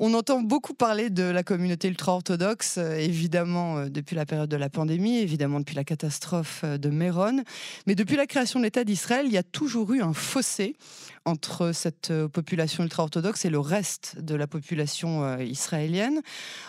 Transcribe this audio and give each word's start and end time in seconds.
On 0.00 0.12
entend 0.14 0.40
beaucoup 0.40 0.74
parler 0.74 1.08
de 1.08 1.22
la 1.22 1.44
communauté 1.44 1.86
ultra-orthodoxe, 1.86 2.78
euh, 2.78 2.96
évidemment 2.96 3.78
euh, 3.78 3.88
depuis 3.88 4.16
la 4.16 4.26
période 4.26 4.48
de 4.48 4.56
la 4.56 4.68
pandémie, 4.68 5.18
évidemment 5.18 5.60
depuis 5.60 5.76
la 5.76 5.84
catastrophe 5.84 6.62
euh, 6.64 6.78
de 6.78 6.90
Méron. 6.90 7.44
Mais 7.86 7.94
depuis 7.94 8.16
la 8.16 8.26
création 8.26 8.58
de 8.58 8.64
l'État 8.64 8.82
d'Israël, 8.82 9.26
il 9.26 9.32
y 9.32 9.36
a 9.36 9.44
toujours 9.44 9.92
eu 9.92 10.02
un 10.02 10.12
fossé 10.12 10.74
entre 11.24 11.70
cette 11.70 12.12
population 12.32 12.82
ultra-orthodoxe 12.82 13.44
et 13.44 13.50
le 13.50 13.60
reste 13.60 14.18
de 14.20 14.34
la 14.34 14.48
population 14.48 15.38
israélienne. 15.38 16.20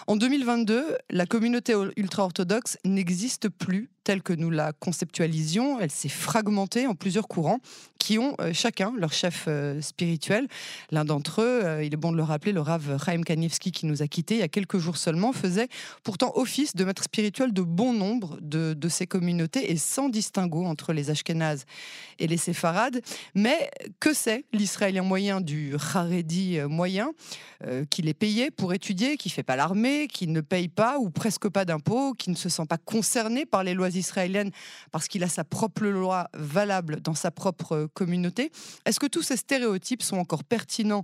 En 0.08 0.16
2022, 0.16 0.98
la 1.10 1.26
communauté 1.26 1.74
ultra-orthodoxe 1.98 2.78
n'existe 2.86 3.50
plus 3.50 3.90
telle 4.06 4.22
que 4.24 4.32
nous 4.32 4.50
la 4.50 4.72
conceptualisions. 4.72 5.82
Elle 5.82 5.92
s'est 5.92 6.08
fragmentée 6.08 6.88
en 6.88 6.96
plusieurs 6.96 7.28
courants 7.28 7.60
qui 8.00 8.20
ont 8.20 8.38
chacun 8.54 8.94
leur 8.98 9.12
chef 9.12 9.50
spirituel. 9.82 10.48
L'un 10.92 11.06
d'entre 11.06 11.42
eux, 11.42 11.82
il 11.84 11.92
est 11.92 11.98
bon 11.98 12.12
de 12.12 12.18
le 12.18 12.24
rappeler, 12.24 12.52
le 12.52 12.62
Rav 12.62 13.04
Chaim 13.04 13.24
Kanievski, 13.24 13.72
qui 13.72 13.88
nous 13.88 14.04
a 14.04 14.08
quittés 14.08 14.36
il 14.36 14.40
y 14.40 14.44
a 14.44 14.48
quelques 14.48 14.78
jours 14.78 14.98
seulement, 14.98 15.34
faisait 15.34 15.68
pourtant 16.04 16.32
office 16.36 16.76
de 16.76 16.86
maître 16.86 17.04
spirituel 17.04 17.52
de 17.52 17.64
bon 17.64 17.94
nombre 17.94 18.38
de, 18.42 18.76
ces 18.90 19.08
communautés 19.08 19.72
et 19.72 19.78
sans 19.78 20.10
distinguo 20.10 20.66
entre 20.66 20.94
les 20.94 21.10
Ashkénazes 21.10 21.66
et 22.20 22.28
les 22.28 22.38
Séfarades. 22.38 23.02
Mais 23.34 23.72
que 24.00 24.14
c'est 24.14 24.46
l'Israélien 24.54 25.02
moyen 25.02 25.42
du 25.42 25.74
Haredi 25.74 26.60
moyen, 26.70 27.12
euh, 27.66 27.86
qui 27.90 28.08
est 28.08 28.14
payé 28.14 28.52
pour 28.52 28.74
étudier, 28.74 29.18
qui 29.18 29.30
fait 29.30 29.44
pas 29.44 29.56
l'armée, 29.56 30.08
qui 30.08 30.28
ne 30.28 30.42
paye 30.42 30.68
pas 30.68 31.00
ou 31.00 31.10
presque 31.10 31.50
pas 31.50 31.66
d'impôts, 31.66 32.14
qui 32.14 32.30
ne 32.30 32.36
se 32.36 32.50
sent 32.50 32.66
pas 32.70 32.78
concerné 32.78 33.46
par 33.46 33.64
les 33.64 33.74
lois 33.74 33.95
israéliennes 33.96 34.52
parce 34.92 35.08
qu'il 35.08 35.24
a 35.24 35.28
sa 35.28 35.44
propre 35.44 35.86
loi 35.86 36.30
valable 36.34 37.02
dans 37.02 37.16
sa 37.16 37.32
propre 37.32 37.88
communauté 37.94 38.52
Est-ce 38.86 39.00
que 39.00 39.08
tous 39.08 39.22
ces 39.24 39.38
stéréotypes 39.38 40.04
sont 40.04 40.18
encore 40.18 40.44
pertinents 40.44 41.04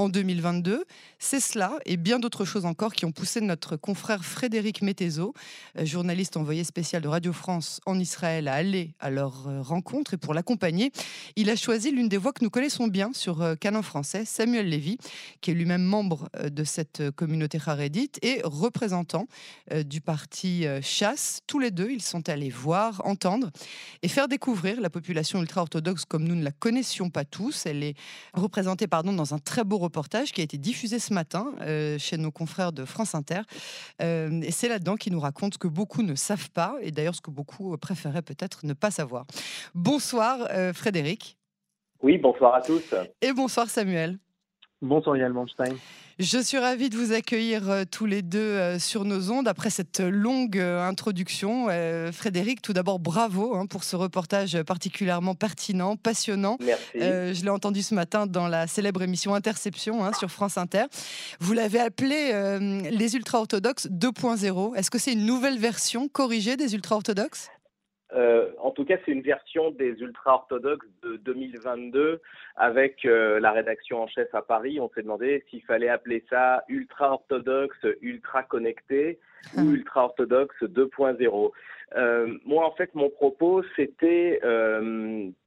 en 0.00 0.08
2022. 0.08 0.84
C'est 1.18 1.40
cela 1.40 1.78
et 1.84 1.96
bien 1.96 2.18
d'autres 2.18 2.44
choses 2.44 2.64
encore 2.64 2.92
qui 2.92 3.04
ont 3.04 3.12
poussé 3.12 3.40
notre 3.40 3.76
confrère 3.76 4.24
Frédéric 4.24 4.82
Mettezo, 4.82 5.34
euh, 5.78 5.84
journaliste 5.84 6.36
envoyé 6.36 6.64
spécial 6.64 7.02
de 7.02 7.08
Radio 7.08 7.32
France 7.32 7.80
en 7.84 7.98
Israël, 7.98 8.48
à 8.48 8.54
aller 8.54 8.94
à 8.98 9.10
leur 9.10 9.46
euh, 9.46 9.60
rencontre. 9.60 10.14
Et 10.14 10.16
pour 10.16 10.32
l'accompagner, 10.32 10.90
il 11.36 11.50
a 11.50 11.56
choisi 11.56 11.90
l'une 11.90 12.08
des 12.08 12.16
voix 12.16 12.32
que 12.32 12.42
nous 12.42 12.50
connaissons 12.50 12.88
bien 12.88 13.10
sur 13.12 13.42
euh, 13.42 13.54
Canon 13.56 13.82
français, 13.82 14.24
Samuel 14.24 14.68
Lévy, 14.68 14.96
qui 15.42 15.50
est 15.50 15.54
lui-même 15.54 15.82
membre 15.82 16.30
de 16.42 16.64
cette 16.64 17.10
communauté 17.10 17.58
harédite 17.64 18.18
et 18.22 18.40
représentant 18.44 19.26
du 19.84 20.00
parti 20.00 20.64
Chasse. 20.82 21.40
Tous 21.46 21.58
les 21.58 21.70
deux, 21.70 21.90
ils 21.90 22.02
sont 22.02 22.28
allés 22.30 22.50
voir, 22.50 23.02
entendre 23.04 23.50
et 24.02 24.08
faire 24.08 24.28
découvrir 24.28 24.80
la 24.80 24.90
population 24.90 25.40
ultra-orthodoxe 25.40 26.04
comme 26.04 26.24
nous 26.24 26.34
ne 26.34 26.44
la 26.44 26.52
connaissions 26.52 27.10
pas 27.10 27.24
tous. 27.24 27.66
Elle 27.66 27.82
est 27.82 27.94
représentée 28.34 28.86
pardon, 28.86 29.12
dans 29.12 29.34
un 29.34 29.38
très 29.38 29.64
beau 29.64 29.78
reportage 29.78 30.32
qui 30.32 30.40
a 30.40 30.44
été 30.44 30.58
diffusé 30.58 30.98
ce 30.98 31.12
matin 31.12 31.52
euh, 31.60 31.98
chez 31.98 32.16
nos 32.16 32.30
confrères 32.30 32.72
de 32.72 32.84
France 32.84 33.14
Inter. 33.14 33.42
Euh, 34.00 34.40
et 34.42 34.50
c'est 34.50 34.68
là-dedans 34.68 34.96
qu'il 34.96 35.12
nous 35.12 35.20
raconte 35.20 35.54
ce 35.54 35.58
que 35.58 35.68
beaucoup 35.68 36.02
ne 36.02 36.14
savent 36.14 36.50
pas, 36.50 36.76
et 36.80 36.90
d'ailleurs 36.90 37.14
ce 37.14 37.20
que 37.20 37.30
beaucoup 37.30 37.76
préféraient 37.76 38.22
peut-être 38.22 38.64
ne 38.64 38.72
pas 38.72 38.90
savoir. 38.90 39.26
Bonsoir 39.74 40.48
euh, 40.50 40.72
Frédéric. 40.72 41.36
Oui, 42.02 42.16
bonsoir 42.18 42.54
à 42.54 42.62
tous. 42.62 42.94
Et 43.20 43.32
bonsoir 43.32 43.68
Samuel. 43.68 44.18
Bonsoir 44.82 45.16
Manstein. 45.30 45.76
Je 46.18 46.38
suis 46.38 46.58
ravie 46.58 46.90
de 46.90 46.96
vous 46.96 47.12
accueillir 47.12 47.70
euh, 47.70 47.84
tous 47.90 48.04
les 48.04 48.20
deux 48.20 48.38
euh, 48.38 48.78
sur 48.78 49.06
nos 49.06 49.30
ondes 49.30 49.48
après 49.48 49.70
cette 49.70 50.00
longue 50.00 50.58
euh, 50.58 50.86
introduction. 50.86 51.68
Frédéric, 52.12 52.60
tout 52.60 52.72
d'abord, 52.72 52.98
bravo 52.98 53.54
hein, 53.54 53.66
pour 53.66 53.84
ce 53.84 53.96
reportage 53.96 54.62
particulièrement 54.62 55.34
pertinent, 55.34 55.96
passionnant. 55.96 56.58
Merci. 56.60 56.88
je 56.94 57.42
l'ai 57.42 57.50
entendu 57.50 57.82
ce 57.82 57.94
matin 57.94 58.26
dans 58.26 58.48
la 58.48 58.66
célèbre 58.66 59.02
émission 59.02 59.34
Interception 59.34 60.04
hein, 60.04 60.12
sur 60.18 60.30
France 60.30 60.58
Inter. 60.58 60.84
Vous 61.40 61.52
l'avez 61.52 61.80
appelé 61.80 62.32
les 62.90 63.16
ultra-orthodoxes 63.16 63.88
2.0. 63.90 64.76
Est-ce 64.76 64.90
que 64.90 64.98
c'est 64.98 65.12
une 65.12 65.24
nouvelle 65.26 65.58
version 65.58 66.08
corrigée 66.08 66.56
des 66.56 66.74
ultra-orthodoxes? 66.74 67.50
Euh, 68.14 68.50
en 68.58 68.70
tout 68.70 68.84
cas, 68.84 68.96
c'est 69.04 69.12
une 69.12 69.22
version 69.22 69.70
des 69.70 70.00
ultra-orthodoxes 70.00 70.88
de 71.02 71.16
2022 71.16 72.20
avec 72.56 73.04
euh, 73.04 73.38
la 73.40 73.52
rédaction 73.52 74.02
en 74.02 74.06
chef 74.08 74.34
à 74.34 74.42
Paris. 74.42 74.80
On 74.80 74.90
s'est 74.90 75.02
demandé 75.02 75.44
s'il 75.48 75.62
fallait 75.62 75.88
appeler 75.88 76.24
ça 76.28 76.64
ultra-orthodoxe, 76.68 77.86
ultra-connecté 78.00 79.18
ou 79.56 79.60
ah. 79.60 79.72
ultra-orthodoxe 79.72 80.62
2.0. 80.62 81.50
Euh, 81.96 82.38
moi, 82.44 82.66
en 82.66 82.72
fait, 82.72 82.94
mon 82.94 83.10
propos, 83.10 83.62
c'était 83.76 84.40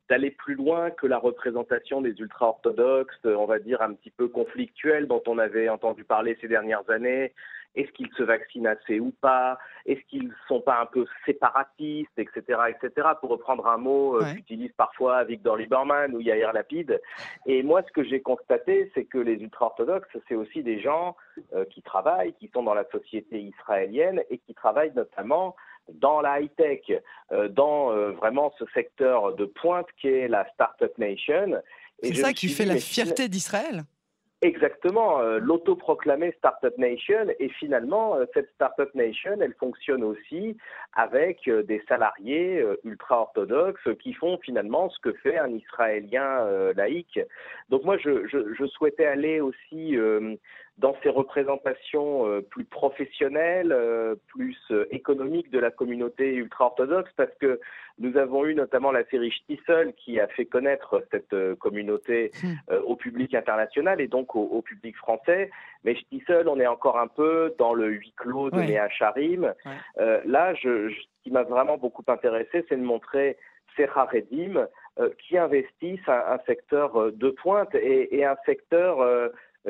d'aller 0.09 0.31
plus 0.31 0.55
loin 0.55 0.91
que 0.91 1.07
la 1.07 1.17
représentation 1.17 2.01
des 2.01 2.11
ultra-orthodoxes, 2.19 3.25
on 3.25 3.45
va 3.45 3.59
dire 3.59 3.81
un 3.81 3.93
petit 3.93 4.11
peu 4.11 4.27
conflictuelle 4.27 5.07
dont 5.07 5.23
on 5.27 5.37
avait 5.37 5.69
entendu 5.69 6.03
parler 6.03 6.37
ces 6.41 6.47
dernières 6.47 6.89
années, 6.89 7.33
est-ce 7.75 7.91
qu'ils 7.91 8.11
se 8.17 8.23
vaccinent 8.23 8.67
assez 8.67 8.99
ou 8.99 9.11
pas 9.21 9.57
Est-ce 9.85 10.01
qu'ils 10.07 10.27
ne 10.27 10.33
sont 10.47 10.61
pas 10.61 10.79
un 10.79 10.85
peu 10.85 11.05
séparatistes, 11.25 12.17
etc., 12.17 12.41
etc. 12.69 13.07
Pour 13.19 13.31
reprendre 13.31 13.67
un 13.67 13.77
mot 13.77 14.21
euh, 14.21 14.33
qu'utilise 14.33 14.71
parfois 14.77 15.23
Victor 15.23 15.57
Lieberman 15.57 16.13
ou 16.13 16.21
Yair 16.21 16.53
Lapide. 16.53 17.01
Et 17.45 17.63
moi, 17.63 17.81
ce 17.87 17.91
que 17.91 18.03
j'ai 18.03 18.21
constaté, 18.21 18.91
c'est 18.93 19.05
que 19.05 19.17
les 19.17 19.33
ultra-orthodoxes, 19.33 20.15
c'est 20.27 20.35
aussi 20.35 20.61
des 20.61 20.79
gens 20.79 21.15
euh, 21.53 21.65
qui 21.65 21.81
travaillent, 21.81 22.33
qui 22.33 22.49
sont 22.53 22.63
dans 22.63 22.75
la 22.75 22.87
société 22.91 23.41
israélienne 23.41 24.21
et 24.29 24.37
qui 24.37 24.53
travaillent 24.53 24.93
notamment 24.95 25.55
dans 25.89 26.21
la 26.21 26.39
high-tech, 26.39 26.91
euh, 27.31 27.49
dans 27.49 27.91
vraiment 28.11 28.53
ce 28.57 28.65
secteur 28.73 29.35
de 29.35 29.45
pointe 29.45 29.87
qui 29.99 30.07
est 30.07 30.27
la 30.27 30.47
Startup 30.53 30.95
Nation. 30.97 31.61
C'est 32.01 32.13
ça 32.13 32.33
qui 32.33 32.49
fait 32.49 32.65
la 32.65 32.77
fierté 32.77 33.27
d'Israël 33.29 33.83
Exactement, 34.43 35.21
euh, 35.21 35.39
l'autoproclamée 35.39 36.33
Startup 36.37 36.77
Nation 36.77 37.27
et 37.39 37.47
finalement 37.47 38.17
euh, 38.17 38.25
cette 38.33 38.49
Startup 38.55 38.93
Nation, 38.93 39.37
elle 39.39 39.53
fonctionne 39.53 40.03
aussi 40.03 40.57
avec 40.91 41.47
euh, 41.47 41.63
des 41.63 41.81
salariés 41.87 42.61
ultra 42.83 43.21
orthodoxes 43.21 43.87
qui 44.01 44.11
font 44.11 44.37
finalement 44.39 44.89
ce 44.89 44.99
que 44.99 45.13
fait 45.13 45.37
un 45.37 45.47
Israélien 45.47 46.45
laïque. 46.75 47.21
Donc 47.69 47.85
moi 47.85 47.97
je, 47.97 48.27
je, 48.27 48.53
je 48.53 48.65
souhaitais 48.65 49.05
aller 49.05 49.39
aussi 49.39 49.95
dans 50.79 50.95
ces 51.03 51.09
représentations 51.09 52.27
euh, 52.27 52.41
plus 52.41 52.65
professionnelles, 52.65 53.71
euh, 53.71 54.15
plus 54.27 54.57
euh, 54.71 54.87
économiques 54.89 55.51
de 55.51 55.59
la 55.59 55.69
communauté 55.69 56.33
ultra-orthodoxe, 56.33 57.11
parce 57.15 57.33
que 57.39 57.59
nous 57.99 58.17
avons 58.17 58.45
eu 58.45 58.55
notamment 58.55 58.91
la 58.91 59.05
série 59.05 59.31
Stissel 59.31 59.93
qui 59.93 60.19
a 60.19 60.27
fait 60.27 60.45
connaître 60.45 61.03
cette 61.11 61.35
communauté 61.59 62.31
hmm. 62.41 62.73
au 62.87 62.95
public 62.95 63.35
international 63.35 64.01
et 64.01 64.07
donc 64.07 64.35
au, 64.35 64.63
public 64.63 64.97
français. 64.97 65.51
Mais 65.83 65.93
Stissel, 65.95 66.47
on 66.47 66.59
est 66.59 66.65
encore 66.65 66.99
un 66.99 67.05
peu 67.07 67.53
dans 67.59 67.75
le 67.75 67.89
huis 67.89 68.13
clos 68.17 68.49
de 68.49 68.59
Léa 68.61 68.89
Charim. 68.89 69.53
là, 69.95 70.55
je, 70.55 70.89
ce 70.89 71.23
qui 71.23 71.29
m'a 71.29 71.43
vraiment 71.43 71.77
beaucoup 71.77 72.03
intéressé, 72.07 72.65
c'est 72.67 72.77
de 72.77 72.81
montrer 72.81 73.37
ces 73.75 73.85
Redim 73.85 74.67
qui 75.19 75.37
investissent 75.37 76.07
un, 76.07 76.33
un, 76.33 76.39
secteur 76.47 77.11
de 77.11 77.29
pointe 77.29 77.75
et, 77.75 78.17
et 78.17 78.25
un 78.25 78.37
secteur 78.45 79.01
euh, 79.01 79.29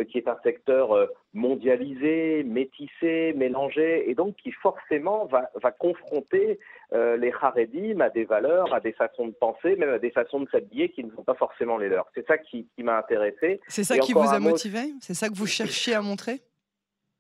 qui 0.09 0.18
est 0.18 0.28
un 0.28 0.38
secteur 0.42 0.92
euh, 0.92 1.06
mondialisé, 1.34 2.44
métissé, 2.44 3.34
mélangé, 3.36 4.09
et 4.09 4.16
donc 4.16 4.36
qui 4.38 4.52
forcément 4.52 5.26
va, 5.26 5.52
va 5.62 5.72
confronter 5.72 6.59
euh, 6.94 7.16
les 7.18 7.31
Haredim 7.40 8.00
à 8.02 8.09
des 8.09 8.26
valeurs, 8.26 8.74
à 8.74 8.80
des 8.80 8.94
façons 8.94 9.28
de 9.28 9.34
penser, 9.34 9.76
même 9.76 9.90
à 9.90 10.00
des 10.00 10.09
façons 10.09 10.40
de 10.40 10.50
s'habiller 10.50 10.90
qui 10.90 11.03
ne 11.03 11.12
sont 11.12 11.24
pas 11.24 11.36
forcément 11.36 11.78
les 11.78 11.90
leurs. 11.90 12.09
C'est 12.16 12.26
ça 12.26 12.38
qui, 12.40 12.68
qui 12.76 12.82
m'a 12.84 12.98
intéressé. 12.98 13.62
C'est 13.68 13.84
ça 13.84 14.00
qui 14.00 14.14
vous 14.14 14.34
a 14.34 14.40
motivé? 14.40 14.80
C'est 15.00 15.14
ça 15.14 15.30
que 15.30 15.36
vous 15.36 15.48
cherchiez 15.48 15.94
à 15.94 16.02
montrer? 16.02 16.42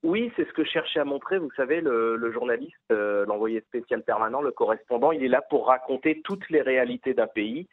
Oui, 0.01 0.31
c'est 0.35 0.45
ce 0.47 0.53
que 0.53 0.65
je 0.65 0.69
cherchais 0.69 0.99
à 0.99 1.05
montrer. 1.05 1.37
Vous 1.37 1.51
savez, 1.55 1.79
le, 1.79 2.17
le 2.17 2.31
journaliste, 2.33 2.75
l'envoyé 2.89 3.61
spécial 3.61 4.03
permanent, 4.03 4.41
le 4.41 4.51
correspondant, 4.51 5.11
il 5.11 5.23
est 5.23 5.29
là 5.29 5.41
pour 5.41 5.67
raconter 5.67 6.21
toutes 6.23 6.49
les 6.49 6.61
réalités 6.61 7.13
d'un 7.13 7.27
pays. 7.27 7.67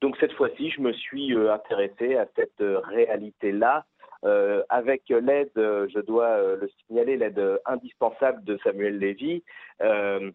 Donc 0.00 0.16
cette 0.18 0.32
fois-ci, 0.32 0.70
je 0.70 0.80
me 0.80 0.92
suis 0.92 1.36
intéressé 1.36 2.16
à 2.16 2.26
cette 2.36 2.60
réalité-là 2.60 3.84
euh, 4.24 4.62
avec 4.70 5.02
l'aide, 5.08 5.50
je 5.54 6.00
dois 6.00 6.28
euh, 6.28 6.56
le 6.60 6.70
signaler, 6.86 7.16
l'aide 7.16 7.60
indispensable 7.66 8.42
de 8.44 8.58
Samuel 8.64 8.98
Lévy, 8.98 9.44
euh, 9.82 10.30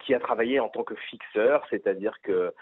qui 0.00 0.14
a 0.14 0.20
travaillé 0.20 0.60
en 0.60 0.68
tant 0.68 0.82
que 0.82 0.94
fixeur, 0.94 1.64
c'est-à-dire 1.70 2.14
que 2.22 2.52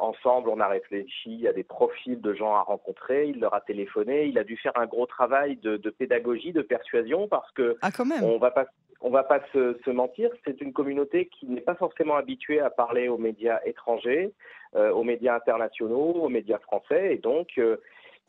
ensemble, 0.00 0.48
on 0.48 0.58
a 0.58 0.66
réfléchi 0.66 1.46
à 1.46 1.52
des 1.52 1.62
profils 1.62 2.20
de 2.20 2.34
gens 2.34 2.56
à 2.56 2.62
rencontrer. 2.62 3.28
Il 3.28 3.38
leur 3.38 3.54
a 3.54 3.60
téléphoné. 3.60 4.24
Il 4.24 4.36
a 4.36 4.42
dû 4.42 4.56
faire 4.56 4.76
un 4.76 4.86
gros 4.86 5.06
travail 5.06 5.58
de, 5.58 5.76
pédagogie, 5.90 6.52
de 6.52 6.60
persuasion, 6.60 7.28
parce 7.28 7.48
que 7.52 7.76
ah, 7.80 7.92
quand 7.92 8.04
même. 8.04 8.24
on 8.24 8.36
va 8.38 8.50
pas, 8.50 8.66
on 9.00 9.10
va 9.10 9.22
pas 9.22 9.40
se, 9.52 9.90
mentir. 9.90 10.28
C'est 10.44 10.60
une 10.60 10.72
communauté 10.72 11.26
qui 11.26 11.46
n'est 11.46 11.60
pas 11.60 11.76
forcément 11.76 12.16
habituée 12.16 12.58
à 12.58 12.68
parler 12.68 13.08
aux 13.08 13.16
médias 13.16 13.60
étrangers, 13.64 14.32
aux 14.74 15.04
médias 15.04 15.36
internationaux, 15.36 16.14
aux 16.14 16.28
médias 16.28 16.58
français, 16.58 17.14
et 17.14 17.18
donc 17.18 17.56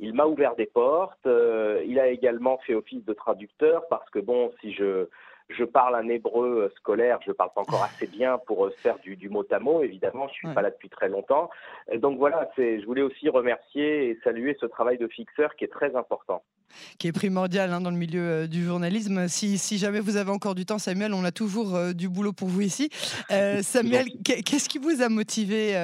il 0.02 0.14
m'a 0.14 0.26
ouvert 0.26 0.56
des 0.56 0.66
portes. 0.66 1.26
Euh, 1.28 1.82
il 1.86 2.00
a 2.00 2.08
également 2.08 2.58
fait 2.66 2.74
office 2.74 3.06
de 3.06 3.14
traducteur 3.14 3.88
parce 3.90 4.10
que 4.10 4.20
bon, 4.20 4.52
si 4.60 4.74
je 4.74 5.08
je 5.50 5.66
parle 5.66 5.96
un 5.96 6.08
hébreu 6.08 6.62
euh, 6.62 6.70
scolaire, 6.78 7.20
je 7.26 7.34
parle 7.34 7.52
pas 7.54 7.60
encore 7.62 7.84
assez 7.84 8.08
bien 8.08 8.38
pour 8.38 8.66
euh, 8.66 8.70
faire 8.70 8.98
du, 9.00 9.18
du 9.18 9.28
mot 9.28 9.46
à 9.52 9.60
mot, 9.60 9.84
évidemment, 9.84 10.30
je 10.30 10.34
suis 10.34 10.54
pas 10.54 10.62
là 10.62 10.72
depuis 10.72 10.90
très 10.90 11.10
longtemps. 11.10 11.50
donc 11.96 12.18
voilà, 12.18 12.50
je 12.58 12.86
voulais 12.86 13.02
aussi 13.02 13.28
remercier 13.28 14.10
et 14.10 14.20
saluer 14.24 14.56
ce 14.62 14.66
travail 14.66 14.98
de 14.98 15.10
fixeur 15.10 15.56
qui 15.58 15.66
est 15.66 15.72
très 15.72 15.94
important. 15.98 16.42
Qui 16.98 17.08
est 17.08 17.12
primordial 17.12 17.72
hein, 17.72 17.82
dans 17.82 17.92
le 17.92 17.98
milieu 17.98 18.48
du 18.48 18.64
journalisme. 18.64 19.28
Si, 19.28 19.58
si, 19.58 19.78
jamais 19.78 20.00
vous 20.00 20.18
avez 20.18 20.32
encore 20.32 20.56
du 20.56 20.66
temps, 20.66 20.80
Samuel, 20.80 21.14
on 21.14 21.24
a 21.24 21.32
toujours 21.32 21.94
du 21.94 22.10
boulot 22.10 22.34
pour 22.34 22.48
vous 22.48 22.62
ici. 22.62 22.90
Samuel, 23.62 24.08
qu'est-ce 24.24 24.70
qui 24.70 24.78
vous 24.78 25.02
a 25.02 25.10
motivé 25.10 25.76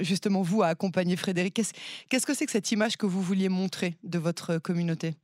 justement 0.00 0.42
vous 0.42 0.62
à 0.62 0.68
accompagner 0.68 1.16
Frédéric? 1.16 1.54
Qu'est-ce 2.08 2.26
que 2.26 2.34
c'est 2.34 2.46
que 2.46 2.52
cette 2.52 2.72
image 2.72 2.96
que 2.96 3.06
vous 3.06 3.22
vouliez 3.22 3.48
montrer 3.48 3.94
de 4.02 4.18
votre 4.18 4.58
communauté? 4.58 5.14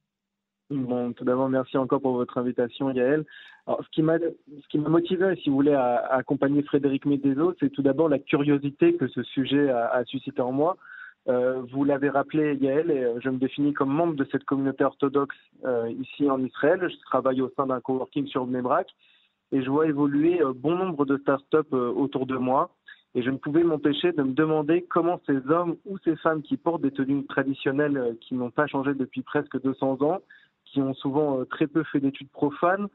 Bon, 0.71 1.13
tout 1.13 1.25
d'abord, 1.25 1.49
merci 1.49 1.77
encore 1.77 2.01
pour 2.01 2.15
votre 2.15 2.39
invitation, 2.39 2.91
Yael. 2.91 3.25
Alors, 3.67 3.83
ce 3.85 3.89
qui 3.91 4.03
m'a, 4.03 4.19
ce 4.19 4.69
qui 4.69 4.79
m'a 4.79 4.89
motivé, 4.89 5.37
si 5.43 5.51
vous 5.51 5.57
voulez, 5.57 5.73
à, 5.73 5.97
accompagner 6.11 6.63
Frédéric 6.63 7.07
Médezo, 7.07 7.55
c'est 7.61 7.71
tout 7.71 7.83
d'abord 7.83 8.09
la 8.09 8.19
curiosité 8.19 8.95
que 8.95 9.09
ce 9.09 9.23
sujet 9.23 9.71
a, 9.71 10.03
suscité 10.07 10.41
en 10.41 10.53
moi. 10.53 10.77
Euh, 11.27 11.63
vous 11.73 11.85
l'avez 11.85 12.11
rappelé, 12.11 12.57
Yael, 12.61 12.91
et 12.91 13.03
euh, 13.03 13.19
je 13.21 13.31
me 13.31 13.39
définis 13.39 13.73
comme 13.73 13.91
membre 13.91 14.15
de 14.15 14.27
cette 14.31 14.45
communauté 14.45 14.85
orthodoxe 14.85 15.37
euh, 15.65 15.91
ici 15.91 16.29
en 16.29 16.43
Israël. 16.45 16.81
Je 16.83 16.97
travaille 17.07 17.41
au 17.41 17.51
sein 17.57 17.67
d'un 17.67 17.81
coworking 17.81 18.27
sur 18.27 18.45
Bnebrak 18.45 18.89
et 19.53 19.63
je 19.63 19.71
vois 19.71 19.87
évoluer 19.87 20.41
bon 20.57 20.77
nombre 20.77 21.07
de 21.07 21.17
startups 21.19 21.73
autour 21.73 22.27
de 22.27 22.37
moi. 22.37 22.71
Et 23.15 23.23
je 23.23 23.31
ne 23.31 23.37
pouvais 23.37 23.63
m'empêcher 23.63 24.13
de 24.13 24.23
me 24.23 24.33
demander 24.33 24.83
comment 24.83 25.21
ces 25.27 25.49
hommes 25.49 25.77
ou 25.87 25.97
ces 25.99 26.17
femmes 26.17 26.43
qui 26.43 26.57
portent 26.57 26.83
des 26.83 26.91
tenues 26.91 27.25
traditionnelles 27.27 28.17
qui 28.21 28.35
n'ont 28.35 28.51
pas 28.51 28.67
changé 28.67 28.95
depuis 28.95 29.23
presque 29.23 29.61
200 29.63 30.03
ans, 30.03 30.19
qui 30.65 30.81
ont 30.81 30.95
souvent 30.95 31.45
très 31.45 31.69
peu 31.69 31.85
fait 31.85 32.01
d'études 32.01 32.31
profanes 32.31 32.89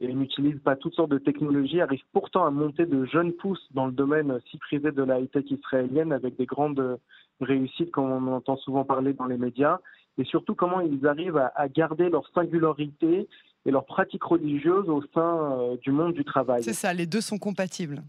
et 0.00 0.12
n'utilisent 0.12 0.60
pas 0.60 0.76
toutes 0.76 0.94
sortes 0.94 1.10
de 1.10 1.18
technologies, 1.18 1.80
arrivent 1.80 2.04
pourtant 2.12 2.46
à 2.46 2.50
monter 2.50 2.86
de 2.86 3.04
jeunes 3.06 3.32
pousses 3.32 3.66
dans 3.72 3.86
le 3.86 3.92
domaine 3.92 4.38
si 4.50 4.58
prisé 4.58 4.92
de 4.92 5.02
la 5.02 5.18
high-tech 5.18 5.50
israélienne 5.50 6.12
avec 6.12 6.36
des 6.36 6.46
grandes 6.46 6.98
réussites, 7.40 7.90
comme 7.90 8.10
on 8.10 8.32
entend 8.32 8.56
souvent 8.56 8.84
parler 8.84 9.12
dans 9.12 9.26
les 9.26 9.38
médias, 9.38 9.78
et 10.18 10.24
surtout 10.24 10.54
comment 10.54 10.80
ils 10.80 11.06
arrivent 11.06 11.42
à, 11.54 11.68
garder 11.68 12.08
leur 12.08 12.28
singularité 12.34 13.28
et 13.66 13.70
leur 13.70 13.84
pratique 13.84 14.22
religieuse 14.24 14.88
au 14.88 15.02
sein 15.14 15.52
euh, 15.52 15.76
du 15.78 15.90
monde 15.90 16.12
du 16.12 16.24
travail. 16.24 16.62
C'est 16.62 16.74
ça, 16.74 16.92
les 16.92 17.06
deux 17.06 17.20
sont 17.20 17.38
compatibles. 17.38 18.02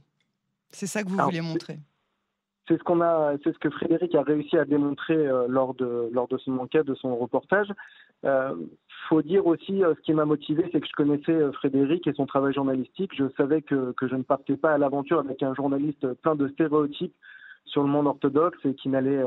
C'est 0.70 0.88
ça 0.88 1.04
que 1.04 1.10
vous 1.10 1.18
vouliez 1.18 1.42
montrer. 1.42 1.80
C'est 2.68 2.78
ce 2.78 2.84
qu'on 2.84 3.02
a, 3.02 3.34
c'est 3.44 3.54
ce 3.54 3.60
que 3.60 3.70
Frédéric 3.70 4.16
a 4.16 4.24
réussi 4.24 4.58
à 4.58 4.66
démontrer 4.66 5.16
euh, 5.16 5.46
lors 5.48 5.76
de 5.76 6.10
lors 6.12 6.28
de 6.28 6.38
son 6.38 6.58
enquête, 6.58 6.86
de 6.86 6.96
son 6.96 7.16
reportage. 7.16 7.72
Euh, 8.26 8.56
faut 9.08 9.22
dire 9.22 9.46
aussi, 9.46 9.82
ce 9.82 10.02
qui 10.02 10.14
m'a 10.14 10.26
motivé, 10.26 10.68
c'est 10.72 10.82
que 10.82 10.88
je 10.88 10.94
connaissais 10.94 11.52
Frédéric 11.54 12.08
et 12.08 12.14
son 12.14 12.26
travail 12.26 12.54
journalistique. 12.54 13.12
Je 13.16 13.26
savais 13.38 13.62
que, 13.62 13.92
que 13.94 14.08
je 14.08 14.16
ne 14.16 14.24
partais 14.24 14.58
pas 14.58 14.74
à 14.74 14.78
l'aventure 14.80 15.20
avec 15.20 15.44
un 15.44 15.54
journaliste 15.54 16.12
plein 16.22 16.36
de 16.36 16.48
stéréotypes 16.48 17.14
sur 17.66 17.84
le 17.84 17.90
monde 17.90 18.08
orthodoxe 18.08 18.60
et 18.66 18.74
qui 18.76 18.90
n'allait 18.90 19.24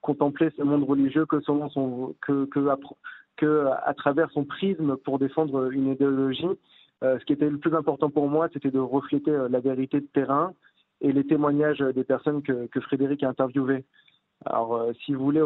contempler 0.00 0.50
ce 0.56 0.62
monde 0.62 0.84
religieux 0.84 1.26
que 1.26 1.40
selon 1.40 1.68
son 1.70 2.14
que, 2.20 2.46
que, 2.46 3.66
à, 3.84 3.94
travers 3.94 4.30
son 4.30 4.44
prisme 4.44 4.96
pour 4.96 5.18
défendre 5.18 5.70
une 5.70 5.88
idéologie. 5.88 6.48
ce 7.02 7.24
qui 7.24 7.32
était 7.32 7.50
le 7.50 7.58
plus 7.58 7.74
important 7.74 8.10
pour 8.10 8.28
moi, 8.28 8.48
c'était 8.52 8.70
de 8.70 8.78
refléter 8.78 9.36
la 9.50 9.60
vérité 9.60 10.00
de 10.00 10.06
terrain 10.06 10.52
et 11.00 11.12
les 11.12 11.24
témoignages 11.24 11.80
des 11.80 12.04
personnes 12.04 12.42
que, 12.42 12.66
que 12.66 12.80
Frédéric 12.80 13.22
a 13.22 13.28
interviewées. 13.28 13.84
Alors, 14.46 14.76
euh, 14.76 14.92
si 15.04 15.14
vous 15.14 15.24
voulez, 15.24 15.42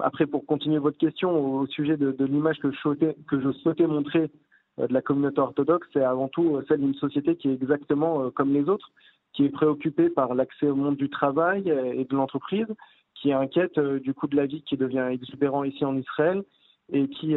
après, 0.00 0.26
pour 0.26 0.44
continuer 0.44 0.78
votre 0.78 0.98
question, 0.98 1.60
au 1.60 1.66
sujet 1.66 1.96
de, 1.96 2.24
l'image 2.24 2.58
que, 2.58 2.68
que, 2.68 3.40
je 3.40 3.52
souhaitais 3.52 3.86
montrer 3.86 4.30
euh, 4.78 4.86
de 4.86 4.92
la 4.92 5.02
communauté 5.02 5.40
orthodoxe, 5.40 5.88
c'est 5.92 6.02
avant 6.02 6.28
tout 6.28 6.56
euh, 6.56 6.64
celle 6.68 6.80
d'une 6.80 6.94
société 6.94 7.36
qui 7.36 7.48
est 7.48 7.54
exactement 7.54 8.30
comme 8.30 8.52
les 8.52 8.68
autres, 8.68 8.90
qui 9.32 9.44
est 9.44 9.50
préoccupée 9.50 10.10
par 10.10 10.34
l'accès 10.34 10.66
au 10.66 10.74
monde 10.74 10.96
du 10.96 11.08
travail 11.08 11.68
et 11.68 12.04
de 12.04 12.16
l'entreprise, 12.16 12.66
qui 13.14 13.30
est 13.30 13.34
inquiète 13.34 13.78
du 13.78 14.14
coût 14.14 14.26
de 14.26 14.36
la 14.36 14.46
vie 14.46 14.62
qui 14.62 14.76
devient 14.76 15.08
exubérant 15.10 15.64
ici 15.64 15.84
en 15.84 15.96
Israël, 15.96 16.42
et 16.92 17.08
qui 17.08 17.34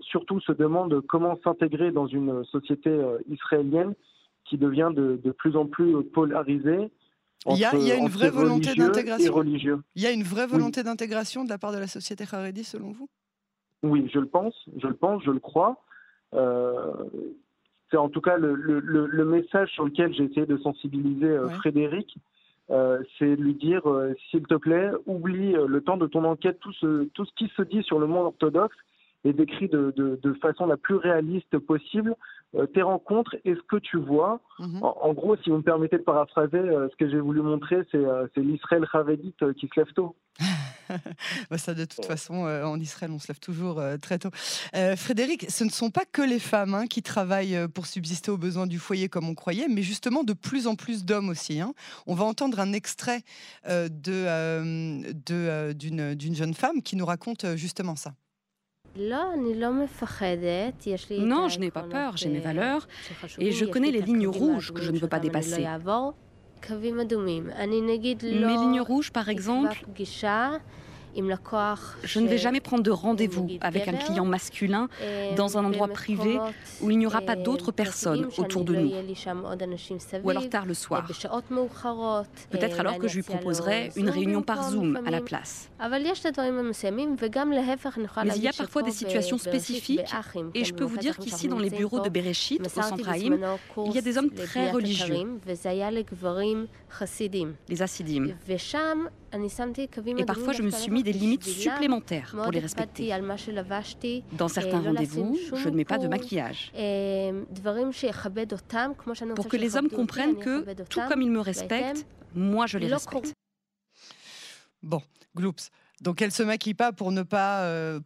surtout 0.00 0.40
se 0.40 0.52
demande 0.52 1.00
comment 1.02 1.38
s'intégrer 1.44 1.90
dans 1.92 2.06
une 2.06 2.44
société 2.44 2.98
israélienne 3.28 3.94
qui 4.44 4.56
devient 4.56 4.90
de, 4.94 5.20
de 5.22 5.30
plus 5.30 5.56
en 5.56 5.66
plus 5.66 6.02
polarisée 6.04 6.90
il 7.46 7.58
y, 7.58 7.64
a, 7.64 7.96
une 7.96 8.08
vraie 8.08 8.30
volonté 8.30 8.74
d'intégration. 8.74 9.42
Il 9.42 10.02
y 10.02 10.06
a 10.06 10.10
une 10.10 10.22
vraie 10.22 10.46
volonté 10.46 10.82
d'intégration 10.82 11.44
de 11.44 11.50
la 11.50 11.58
part 11.58 11.72
de 11.72 11.78
la 11.78 11.86
société 11.86 12.24
Haredi, 12.30 12.64
selon 12.64 12.92
vous? 12.92 13.08
Oui, 13.82 14.08
je 14.12 14.18
le 14.18 14.26
pense, 14.26 14.54
je 14.78 14.86
le 14.86 14.94
pense, 14.94 15.22
je 15.24 15.30
le 15.30 15.40
crois. 15.40 15.84
Euh, 16.32 16.90
c'est 17.90 17.96
en 17.96 18.08
tout 18.08 18.20
cas 18.20 18.36
le, 18.36 19.24
message 19.24 19.70
sur 19.70 19.84
lequel 19.84 20.12
j'ai 20.14 20.24
essayé 20.24 20.46
de 20.46 20.56
sensibiliser 20.58 21.26
euh, 21.26 21.48
Frédéric. 21.50 22.16
Euh, 22.70 23.02
c'est 23.18 23.36
lui 23.36 23.54
dire, 23.54 23.82
s'il 24.30 24.46
te 24.46 24.54
plaît, 24.54 24.90
oublie 25.06 25.52
le 25.52 25.80
temps 25.82 25.98
de 25.98 26.06
ton 26.06 26.24
enquête, 26.24 26.58
tout 26.60 26.72
ce, 26.72 27.04
tout 27.12 27.26
ce 27.26 27.32
qui 27.34 27.52
se 27.56 27.62
dit 27.62 27.82
sur 27.82 27.98
le 27.98 28.06
monde 28.06 28.26
orthodoxe 28.26 28.76
et 29.24 29.32
décrit 29.32 29.68
de, 29.68 29.92
de, 29.96 30.32
façon 30.34 30.66
la 30.66 30.76
plus 30.76 30.96
réaliste 30.96 31.58
possible 31.58 32.14
euh, 32.54 32.66
tes 32.66 32.82
rencontres 32.82 33.34
et 33.44 33.54
ce 33.54 33.60
que 33.68 33.76
tu 33.76 33.96
vois. 33.96 34.40
Mhm. 34.58 34.82
En, 34.82 35.12
gros, 35.12 35.36
si 35.38 35.50
vous 35.50 35.56
me 35.56 35.62
permettez 35.62 35.96
de 35.96 36.02
paraphraser, 36.02 36.58
euh, 36.58 36.88
ce 36.90 36.96
que 36.96 37.10
j'ai 37.10 37.18
voulu 37.18 37.40
montrer, 37.40 37.78
c'est 37.90 38.04
euh, 38.04 38.26
l'Israël 38.36 38.86
Havedite 38.92 39.52
qui 39.54 39.68
se 39.74 39.80
lève 39.80 39.92
tôt. 39.94 40.16
Bah, 41.50 41.56
ça, 41.56 41.72
de 41.72 41.86
toute 41.86 42.04
façon, 42.04 42.44
en 42.44 42.78
Israël, 42.78 43.10
on 43.10 43.18
se 43.18 43.28
lève 43.28 43.38
toujours 43.38 43.82
très 44.02 44.18
tôt. 44.18 44.28
Frédéric, 44.96 45.50
ce 45.50 45.64
ne 45.64 45.70
sont 45.70 45.90
pas 45.90 46.04
que 46.04 46.20
les 46.20 46.38
femmes 46.38 46.74
hein, 46.74 46.86
qui 46.86 47.02
travaillent 47.02 47.58
pour 47.68 47.86
subsister 47.86 48.30
aux 48.30 48.36
besoins 48.36 48.66
du 48.66 48.78
foyer 48.78 49.08
comme 49.08 49.26
on 49.26 49.34
croyait, 49.34 49.66
mais 49.66 49.80
justement 49.80 50.24
de 50.24 50.34
plus 50.34 50.66
en 50.66 50.74
plus 50.74 51.06
d'hommes 51.06 51.30
aussi. 51.30 51.58
Hein. 51.58 51.72
On 52.06 52.14
va 52.14 52.26
entendre 52.26 52.60
un 52.60 52.74
extrait 52.74 53.22
d'une 53.64 55.14
de, 55.26 56.34
jeune 56.34 56.54
femme 56.54 56.82
qui 56.82 56.96
nous 56.96 57.06
raconte 57.06 57.46
justement 57.56 57.96
ça. 57.96 58.12
Non, 61.18 61.48
je 61.48 61.58
n'ai 61.58 61.70
pas 61.70 61.82
peur, 61.82 62.16
j'ai 62.16 62.28
mes 62.28 62.38
valeurs 62.40 62.86
et 63.38 63.50
je 63.50 63.64
connais 63.64 63.90
les 63.90 64.00
lignes 64.02 64.28
rouges 64.28 64.72
que 64.72 64.82
je 64.82 64.90
ne 64.92 64.98
veux 64.98 65.08
pas 65.08 65.18
dépasser. 65.20 65.62
Mes 68.46 68.56
lignes 68.56 68.80
rouges, 68.80 69.10
par 69.12 69.28
exemple, 69.28 69.84
je 72.02 72.20
ne 72.20 72.28
vais 72.28 72.38
jamais 72.38 72.60
prendre 72.60 72.82
de 72.82 72.90
rendez-vous 72.90 73.48
avec 73.60 73.88
un 73.88 73.92
client 73.92 74.24
masculin 74.24 74.88
dans 75.36 75.58
un 75.58 75.64
endroit 75.64 75.88
privé 75.88 76.38
où 76.80 76.90
il 76.90 76.98
n'y 76.98 77.06
aura 77.06 77.20
pas 77.20 77.36
d'autres 77.36 77.72
personnes 77.72 78.28
autour 78.38 78.64
de 78.64 78.74
nous, 78.74 78.92
ou 80.22 80.30
alors 80.30 80.48
tard 80.48 80.66
le 80.66 80.74
soir. 80.74 81.06
Peut-être 82.50 82.80
alors 82.80 82.98
que 82.98 83.08
je 83.08 83.16
lui 83.16 83.22
proposerai 83.22 83.90
une 83.96 84.10
réunion 84.10 84.42
par 84.42 84.70
Zoom 84.70 85.00
à 85.06 85.10
la 85.10 85.20
place. 85.20 85.70
Mais 85.80 86.00
il 88.36 88.42
y 88.42 88.48
a 88.48 88.52
parfois 88.52 88.82
des 88.82 88.90
situations 88.90 89.38
spécifiques 89.38 90.00
et 90.54 90.64
je 90.64 90.74
peux 90.74 90.84
vous 90.84 90.98
dire 90.98 91.18
qu'ici 91.18 91.48
dans 91.48 91.58
les 91.58 91.70
bureaux 91.70 92.00
de 92.00 92.08
Bereshit, 92.08 92.60
au 92.64 92.68
centre 92.68 93.08
Haïm, 93.08 93.38
il 93.86 93.92
y 93.92 93.98
a 93.98 94.02
des 94.02 94.18
hommes 94.18 94.30
très 94.30 94.70
religieux, 94.70 95.38
les 97.68 97.82
Hasidim. 97.82 98.28
Et 100.16 100.24
parfois, 100.24 100.52
je 100.52 100.62
me 100.62 100.70
suis 100.70 100.90
mis 100.90 101.02
des 101.02 101.12
limites 101.12 101.44
supplémentaires 101.44 102.34
pour 102.34 102.52
les 102.52 102.60
respecter. 102.60 103.12
Dans 104.32 104.48
certains 104.48 104.80
rendez-vous, 104.80 105.38
je 105.54 105.68
ne 105.68 105.76
mets 105.76 105.84
pas 105.84 105.98
de 105.98 106.08
maquillage. 106.08 106.72
Pour 109.34 109.48
que 109.48 109.56
les 109.56 109.76
hommes 109.76 109.88
comprennent 109.88 110.36
que, 110.36 110.84
tout 110.84 111.00
comme 111.08 111.22
ils 111.22 111.30
me 111.30 111.40
respectent, 111.40 112.06
moi 112.34 112.66
je 112.66 112.78
les 112.78 112.92
respecte. 112.92 113.32
Bon, 114.82 115.00
Gloops. 115.34 115.70
Donc 116.04 116.20
elle 116.20 116.32
se 116.32 116.42
maquille 116.42 116.74
pas 116.74 116.92
pour 116.92 117.12
ne 117.12 117.22
pas 117.22 117.62
euh, 117.62 117.98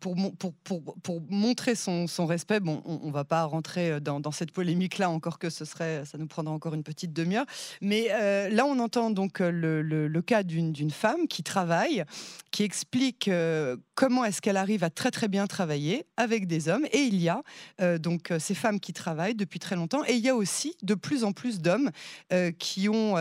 montrer 1.28 1.74
son, 1.74 2.06
respect. 2.26 2.60
Bon, 2.60 2.80
on, 2.84 3.08
ne 3.08 3.12
va 3.12 3.24
pas 3.24 3.42
rentrer 3.42 3.90
euh, 3.90 4.00
dans, 4.00 4.30
cette 4.30 4.52
polémique 4.52 4.98
là 4.98 5.10
encore 5.10 5.40
que 5.40 5.50
ce 5.50 5.64
serait 5.64 6.04
ça 6.04 6.16
nous 6.16 6.28
prendra 6.28 6.54
encore 6.54 6.74
une 6.74 6.84
petite 6.84 7.12
demi-heure. 7.12 7.44
Mais 7.80 8.06
euh, 8.12 8.50
là 8.50 8.66
on 8.66 8.78
entend 8.78 9.10
donc 9.10 9.40
le, 9.40 9.82
le, 9.82 10.22
cas 10.22 10.44
d'une 10.44 10.90
femme 10.90 11.26
qui 11.26 11.42
travaille, 11.42 12.04
qui 12.52 12.62
explique 12.62 13.28
comment 13.98 14.24
est-ce 14.24 14.40
qu'elle 14.40 14.56
arrive 14.56 14.84
à 14.84 14.90
très 14.90 15.10
très 15.10 15.26
bien 15.26 15.46
travailler 15.48 16.04
avec 16.16 16.46
des 16.46 16.68
hommes. 16.68 16.86
Et 16.92 17.00
il 17.00 17.20
y 17.20 17.28
a 17.28 17.42
donc 17.98 18.32
ces 18.38 18.54
femmes 18.54 18.78
qui 18.78 18.92
travaillent 18.92 19.34
depuis 19.34 19.58
très 19.58 19.74
longtemps. 19.74 20.04
Et 20.06 20.12
il 20.12 20.24
y 20.24 20.28
a 20.28 20.36
aussi 20.36 20.76
de 20.84 20.94
plus 20.94 21.24
en 21.24 21.32
plus 21.32 21.60
d'hommes 21.60 21.90
qui 22.60 22.88
ont 22.88 23.14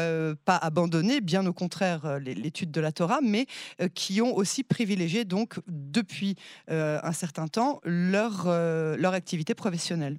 pas 0.45 0.57
abandonné, 0.61 1.19
bien 1.19 1.47
au 1.47 1.53
contraire 1.53 2.19
l'étude 2.19 2.69
de 2.69 2.81
la 2.81 2.91
Torah, 2.91 3.21
mais 3.23 3.47
qui 3.95 4.21
ont 4.21 4.35
aussi 4.35 4.63
privilégier 4.63 5.25
donc 5.25 5.59
depuis 5.67 6.35
euh, 6.69 6.97
un 7.03 7.11
certain 7.11 7.47
temps 7.47 7.79
leur, 7.83 8.47
euh, 8.47 8.95
leur 8.97 9.13
activité 9.13 9.55
professionnelle. 9.55 10.17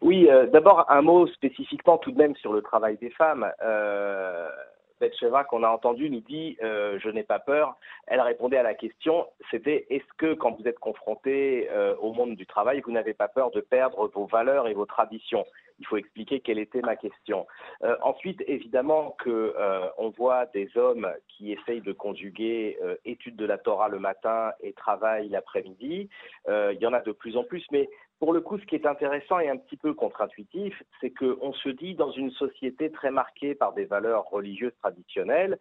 Oui, 0.00 0.28
euh, 0.30 0.46
d'abord 0.46 0.90
un 0.90 1.02
mot 1.02 1.26
spécifiquement 1.28 1.98
tout 1.98 2.12
de 2.12 2.18
même 2.18 2.36
sur 2.36 2.52
le 2.52 2.62
travail 2.62 2.96
des 2.98 3.10
femmes. 3.10 3.46
Betcheva 5.00 5.44
qu'on 5.44 5.62
a 5.62 5.68
entendu 5.68 6.10
nous 6.10 6.20
dit 6.20 6.56
Je 6.60 7.08
n'ai 7.10 7.22
pas 7.22 7.38
peur. 7.38 7.76
Elle 8.06 8.20
répondait 8.20 8.58
à 8.58 8.62
la 8.62 8.74
question 8.74 9.26
c'était 9.50 9.86
est-ce 9.90 10.12
que 10.16 10.34
quand 10.34 10.58
vous 10.58 10.68
êtes 10.68 10.78
confronté 10.78 11.68
au 12.00 12.12
monde 12.12 12.36
du 12.36 12.46
travail, 12.46 12.80
vous 12.80 12.92
n'avez 12.92 13.14
pas 13.14 13.28
peur 13.28 13.50
de 13.50 13.60
perdre 13.60 14.08
vos 14.08 14.26
valeurs 14.26 14.68
et 14.68 14.74
vos 14.74 14.86
traditions? 14.86 15.44
Il 15.78 15.86
faut 15.86 15.96
expliquer 15.96 16.40
quelle 16.40 16.58
était 16.58 16.80
ma 16.80 16.96
question. 16.96 17.46
Euh, 17.82 17.96
ensuite, 18.02 18.42
évidemment 18.46 19.16
que 19.18 19.54
euh, 19.56 19.88
on 19.98 20.10
voit 20.10 20.46
des 20.46 20.68
hommes 20.76 21.08
qui 21.28 21.52
essayent 21.52 21.80
de 21.80 21.92
conjuguer 21.92 22.78
euh, 22.82 22.96
études 23.04 23.36
de 23.36 23.46
la 23.46 23.58
Torah 23.58 23.88
le 23.88 23.98
matin 23.98 24.52
et 24.60 24.72
travail 24.72 25.28
l'après-midi. 25.28 26.08
il 26.48 26.78
y 26.80 26.86
en 26.86 26.92
a 26.92 27.00
de 27.00 27.12
plus 27.12 27.36
en 27.36 27.44
plus, 27.44 27.64
mais 27.70 27.88
pour 28.18 28.32
le 28.32 28.40
coup, 28.40 28.58
ce 28.58 28.64
qui 28.64 28.74
est 28.74 28.86
intéressant 28.86 29.38
et 29.38 29.48
un 29.48 29.56
petit 29.56 29.76
peu 29.76 29.94
contre-intuitif, 29.94 30.82
c'est 31.00 31.10
qu'on 31.10 31.52
se 31.52 31.68
dit 31.68 31.94
dans 31.94 32.10
une 32.10 32.32
société 32.32 32.90
très 32.90 33.10
marquée 33.10 33.54
par 33.54 33.72
des 33.74 33.84
valeurs 33.84 34.24
religieuses 34.24 34.76
traditionnelles, 34.82 35.58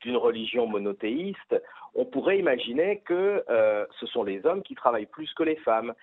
d'une 0.00 0.16
religion 0.16 0.66
monothéiste, 0.66 1.60
on 1.94 2.04
pourrait 2.04 2.38
imaginer 2.38 3.00
que 3.00 3.44
ce 4.00 4.06
sont 4.06 4.22
les 4.22 4.44
hommes 4.46 4.62
qui 4.62 4.74
travaillent 4.74 5.06
plus 5.06 5.32
que 5.34 5.42
les 5.42 5.56
femmes. 5.56 5.94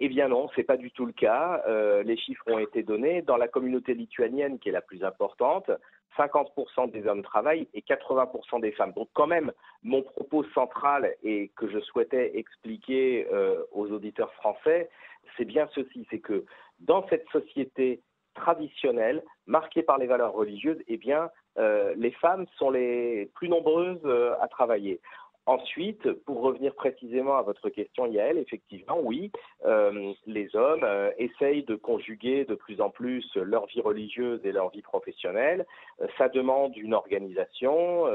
Eh 0.00 0.08
bien 0.08 0.28
non, 0.28 0.48
c'est 0.54 0.62
pas 0.62 0.76
du 0.76 0.90
tout 0.92 1.06
le 1.06 1.12
cas. 1.12 1.62
Euh, 1.66 2.02
les 2.02 2.16
chiffres 2.16 2.44
ont 2.46 2.58
été 2.58 2.82
donnés. 2.82 3.22
Dans 3.22 3.36
la 3.36 3.48
communauté 3.48 3.94
lituanienne, 3.94 4.58
qui 4.58 4.68
est 4.68 4.72
la 4.72 4.80
plus 4.80 5.02
importante, 5.02 5.70
50% 6.16 6.90
des 6.90 7.06
hommes 7.06 7.22
travaillent 7.22 7.68
et 7.74 7.80
80% 7.80 8.60
des 8.60 8.72
femmes. 8.72 8.92
Donc 8.92 9.08
quand 9.12 9.26
même, 9.26 9.52
mon 9.82 10.02
propos 10.02 10.44
central 10.54 11.14
et 11.22 11.50
que 11.56 11.68
je 11.68 11.80
souhaitais 11.80 12.38
expliquer 12.38 13.26
euh, 13.32 13.64
aux 13.72 13.90
auditeurs 13.90 14.32
français, 14.34 14.88
c'est 15.36 15.44
bien 15.44 15.68
ceci, 15.74 16.06
c'est 16.10 16.20
que 16.20 16.44
dans 16.80 17.06
cette 17.08 17.28
société 17.30 18.00
traditionnelle, 18.34 19.24
marquée 19.46 19.82
par 19.82 19.98
les 19.98 20.06
valeurs 20.06 20.32
religieuses, 20.32 20.80
eh 20.86 20.96
bien, 20.96 21.28
euh, 21.58 21.92
les 21.96 22.12
femmes 22.12 22.46
sont 22.56 22.70
les 22.70 23.30
plus 23.34 23.48
nombreuses 23.48 24.06
à 24.40 24.46
travailler. 24.46 25.00
Ensuite, 25.48 26.12
pour 26.26 26.42
revenir 26.42 26.74
précisément 26.74 27.38
à 27.38 27.42
votre 27.42 27.70
question, 27.70 28.04
Yael, 28.04 28.36
effectivement, 28.36 28.98
oui, 29.02 29.32
euh, 29.64 30.12
les 30.26 30.54
hommes 30.54 30.84
euh, 30.84 31.10
essayent 31.16 31.62
de 31.62 31.74
conjuguer 31.74 32.44
de 32.44 32.54
plus 32.54 32.82
en 32.82 32.90
plus 32.90 33.24
leur 33.34 33.64
vie 33.64 33.80
religieuse 33.80 34.44
et 34.44 34.52
leur 34.52 34.68
vie 34.68 34.82
professionnelle. 34.82 35.64
Euh, 36.02 36.06
ça 36.18 36.28
demande 36.28 36.76
une 36.76 36.92
organisation. 36.92 38.06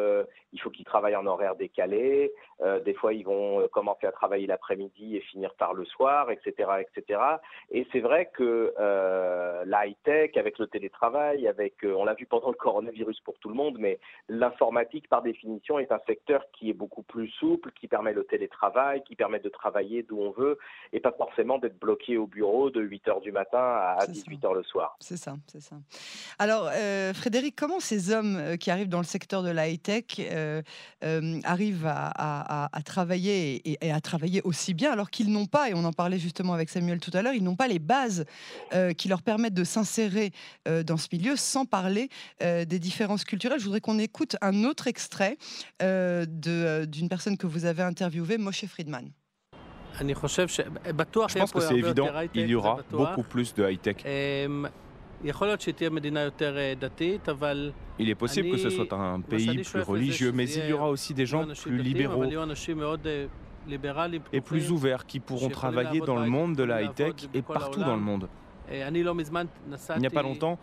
il 0.52 0.62
faut 0.62 0.70
qu'ils 0.70 0.86
travaillent 0.86 1.16
en 1.16 1.25
horaire 1.25 1.56
décalé. 1.56 2.32
des 2.86 2.94
fois, 2.94 3.13
ils 3.13 3.25
vont 3.25 3.68
commencer 3.70 4.06
à 4.06 4.12
travailler 4.12 4.46
l'après-midi 4.46 5.18
et 5.18 5.22
finir 5.22 5.56
tard 5.56 5.74
le 5.74 5.86
soir, 5.86 6.30
etc., 6.30 6.70
etc. 6.82 7.20
Et 7.72 7.88
c'est 7.92 8.00
vrai 8.00 8.30
que 8.32 8.74
la 9.66 9.88
high-tech, 9.88 10.38
avec 10.38 10.60
le 10.60 10.68
télétravail, 10.68 11.48
avec, 11.48 11.74
on 11.84 12.06
l'a 12.06 12.13
vu 12.13 12.28
pendant 12.28 12.50
le 12.50 12.56
coronavirus 12.56 13.20
pour 13.22 13.40
tout 13.40 13.50
le 13.50 13.56
monde, 13.56 13.78
mais 13.80 14.00
l'informatique, 14.30 15.10
par 15.10 15.24
définition, 15.24 15.80
est 15.80 15.92
un 15.92 16.02
secteur 16.06 16.46
qui 16.54 16.70
est 16.70 16.74
beaucoup 16.74 17.04
plus 17.04 17.23
souple, 17.27 17.72
qui 17.80 17.88
permet 17.88 18.13
le 18.13 18.24
télétravail, 18.24 19.03
qui 19.03 19.15
permet 19.15 19.39
de 19.39 19.50
travailler 19.50 20.03
d'où 20.03 20.20
on 20.20 20.32
veut 20.32 20.58
et 20.92 21.00
pas 21.00 21.12
forcément 21.12 21.58
d'être 21.58 21.80
bloqué 21.80 22.18
au 22.18 22.27
bureau 22.27 22.70
de 22.70 22.82
8 22.82 23.08
h 23.08 23.22
du 23.22 23.32
matin 23.32 23.60
à 23.60 24.06
18 24.08 24.44
h 24.44 24.53
le 24.53 24.63
soir. 24.63 24.96
C'est 25.00 25.18
ça, 25.18 25.36
c'est 25.48 25.62
ça. 25.62 25.75
Alors, 26.39 26.70
euh, 26.72 27.13
Frédéric, 27.13 27.56
comment 27.56 27.80
ces 27.80 28.12
hommes 28.12 28.38
euh, 28.38 28.58
qui 28.58 28.72
arrivent 28.72 28.89
dans 28.89 29.00
le 29.00 29.06
secteur 29.06 29.44
de 29.44 29.50
la 29.50 29.70
high-tech 29.70 30.03
euh, 30.20 30.62
arrivent 31.44 31.86
à, 31.86 32.70
travailler 32.86 33.62
et, 33.84 33.92
à 33.92 34.01
travailler 34.01 34.42
aussi 34.44 34.74
bien 34.74 34.92
alors 34.92 35.10
qu'ils 35.10 35.32
n'ont 35.32 35.46
pas, 35.46 35.70
et 35.70 35.74
on 35.74 35.84
en 35.84 35.94
parlait 35.94 36.20
justement 36.20 36.53
avec 36.53 36.70
Samuel 36.70 37.00
tout 37.00 37.12
à 37.13 37.22
l'heure, 37.22 37.34
ils 37.34 37.44
n'ont 37.44 37.56
pas 37.56 37.68
les 37.68 37.80
bases 37.80 38.25
qui 38.98 39.08
leur 39.08 39.22
permettent 39.22 39.53
de 39.53 39.63
s'insérer 39.63 40.32
dans 40.65 40.98
ce 40.98 41.08
milieu 41.12 41.36
sans 41.36 41.65
parler 41.65 42.10
des 42.39 42.80
différences 42.80 43.24
culturelles? 43.24 43.60
Je 43.60 43.65
voudrais 43.65 43.82
qu'on 43.82 44.00
écoute 44.00 44.36
un 44.42 44.63
autre 44.63 44.88
extrait 44.88 45.38
d'une 45.80 47.08
personne 47.13 47.38
que 47.38 47.46
vous 47.46 47.65
avez 47.65 47.84
interviewée, 47.84 48.39
Moshe 48.39 48.65
Friedman. 48.65 49.05
Je 50.00 50.13
pense 51.39 51.51
que 51.51 51.60
c'est 51.60 51.77
évident, 51.77 52.08
il 52.34 52.48
y 52.48 52.55
aura 52.55 52.79
beaucoup 52.89 53.22
plus 53.22 53.53
de 53.53 53.62
high-tech. 53.70 53.98
Il 58.00 58.10
est 58.10 58.15
possible 58.15 58.50
que 58.50 58.58
ce 58.58 58.72
soit 58.72 58.91
un 58.93 59.22
pays 59.22 59.62
plus 59.62 59.82
religieux, 59.82 60.32
mais 60.32 60.50
il 60.50 60.65
y 60.65 60.74
aura 60.74 60.89
aussi 60.89 61.13
des 61.13 61.27
gens 61.27 61.46
plus 61.46 61.77
libéraux 61.77 62.25
et 64.34 64.41
plus 64.41 64.72
ouverts 64.72 65.05
qui 65.05 65.20
pourront 65.20 65.50
travailler 65.50 66.00
dans 66.00 66.17
le 66.17 66.27
monde 66.27 66.55
de 66.55 66.63
la 66.63 66.82
high-tech 66.82 67.13
et 67.36 67.43
partout 67.43 67.82
dans 67.82 67.96
le 67.96 68.01
monde. 68.01 68.27
Il 68.72 70.00
n'y 70.00 70.08
a 70.08 70.10
pas 70.10 70.24
longtemps, 70.24 70.58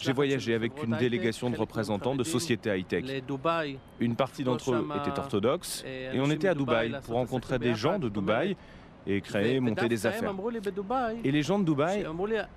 j'ai 0.00 0.12
voyagé 0.12 0.54
avec 0.54 0.72
une 0.82 0.96
délégation 0.96 1.50
de 1.50 1.56
représentants 1.56 2.14
de 2.14 2.24
sociétés 2.24 2.76
high-tech. 2.76 3.04
Une 4.00 4.16
partie 4.16 4.44
d'entre 4.44 4.72
eux 4.72 4.88
était 5.00 5.18
orthodoxe 5.18 5.84
et 5.86 6.20
on 6.20 6.30
était 6.30 6.48
à 6.48 6.54
Dubaï 6.54 6.94
pour 7.04 7.14
rencontrer 7.14 7.58
des 7.58 7.74
gens 7.74 7.98
de 7.98 8.08
Dubaï 8.08 8.56
et 9.06 9.20
créer, 9.20 9.60
monter 9.60 9.88
des 9.88 10.06
affaires. 10.06 10.34
Et 11.24 11.30
les 11.30 11.42
gens 11.42 11.58
de 11.58 11.64
Dubaï 11.64 12.06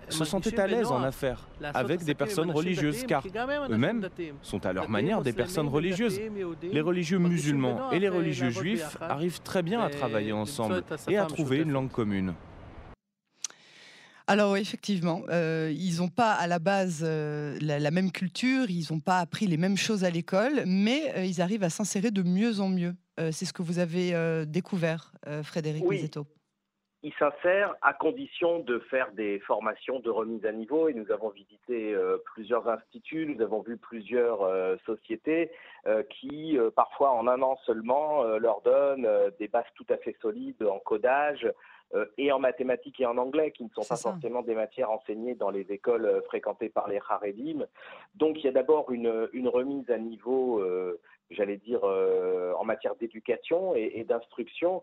se 0.10 0.26
sentaient 0.26 0.60
à 0.60 0.68
l'aise 0.68 0.92
en 0.92 1.04
affaires 1.04 1.48
avec 1.74 2.04
des 2.04 2.14
personnes 2.14 2.52
religieuses, 2.52 3.06
car 3.06 3.24
eux-mêmes 3.70 4.08
sont 4.42 4.66
à 4.66 4.74
leur 4.74 4.90
manière 4.90 5.22
des 5.22 5.34
personnes 5.34 5.68
religieuses. 5.68 6.20
Les 6.64 6.82
religieux 6.82 7.20
musulmans 7.20 7.92
et 7.92 8.00
les 8.00 8.10
religieux 8.10 8.50
juifs 8.50 8.98
arrivent 9.02 9.42
très 9.42 9.64
bien 9.64 9.82
à 9.82 9.90
travailler 9.90 10.32
ensemble 10.32 10.84
et 11.08 11.18
à 11.18 11.26
trouver 11.26 11.58
une 11.58 11.72
langue 11.72 11.92
commune. 11.92 12.34
Alors 14.30 14.58
effectivement, 14.58 15.24
euh, 15.30 15.74
ils 15.74 15.98
n'ont 15.98 16.10
pas 16.10 16.34
à 16.34 16.48
la 16.48 16.60
base 16.60 17.00
euh, 17.02 17.58
la, 17.62 17.92
même 17.92 18.12
culture, 18.12 18.70
ils 18.70 18.86
n'ont 18.92 19.00
pas 19.00 19.20
appris 19.20 19.48
les 19.48 19.56
mêmes 19.56 19.78
choses 19.78 20.04
à 20.04 20.10
l'école, 20.10 20.64
mais 20.66 21.14
euh, 21.16 21.26
ils 21.26 21.42
arrivent 21.42 21.64
à 21.64 21.70
s'insérer 21.70 22.12
de 22.12 22.22
mieux 22.24 22.60
en 22.60 22.68
mieux. 22.68 22.96
C'est 23.32 23.46
ce 23.46 23.54
que 23.54 23.64
vous 23.64 23.80
avez 23.80 24.14
découvert, 24.46 25.12
Frédéric 25.42 25.84
oui. 25.88 26.08
Ils 27.04 27.14
s'insèrent 27.14 27.76
à 27.82 27.94
condition 27.94 28.60
de 28.60 28.80
faire 28.80 29.12
des 29.12 29.40
formations 29.42 30.00
de 30.00 30.10
remise 30.10 30.46
à 30.46 30.52
niveau 30.52 30.90
et 30.90 30.94
nous 30.94 31.12
avons 31.12 31.30
visité 31.30 31.96
plusieurs 32.34 32.68
instituts, 32.68 33.28
nous 33.28 33.42
avons 33.42 33.62
vu 33.62 33.78
plusieurs 33.78 34.40
sociétés 34.86 35.52
qui 36.10 36.58
parfois 36.76 37.12
en 37.12 37.28
un 37.28 37.42
an 37.44 37.58
seulement 37.66 38.24
leur 38.40 38.62
donnent 38.62 39.08
des 39.40 39.48
bases 39.48 39.72
tout 39.76 39.86
à 39.90 39.98
fait 39.98 40.16
solides 40.22 40.64
en 40.64 40.80
codage, 40.80 41.48
euh, 41.96 42.06
et 42.18 42.34
en 42.34 42.40
mathématiques 42.40 43.00
et 43.00 43.06
en 43.06 43.18
anglais, 43.18 43.52
qui 43.52 43.64
ne 43.64 43.70
sont 43.70 43.86
pas 43.88 43.96
forcément 43.96 44.42
des 44.42 44.56
matières 44.56 44.92
enseignées 44.92 45.36
dans 45.36 45.50
les 45.50 45.72
écoles 45.72 46.06
euh, 46.06 46.22
fréquentées 46.24 46.68
par 46.68 46.90
les 46.90 47.00
Haredim. 47.08 47.66
Donc 48.16 48.36
il 48.40 48.44
y 48.44 48.48
a 48.50 48.52
d'abord 48.52 48.92
une, 48.92 49.30
une, 49.32 49.48
remise 49.48 49.90
à 49.90 49.98
niveau 49.98 50.60
euh, 50.60 51.00
j'allais 51.30 51.58
dire, 51.58 51.84
en 51.84 52.64
matière 52.64 52.96
d'éducation 52.96 53.76
et, 53.76 54.04
d'instruction. 54.04 54.82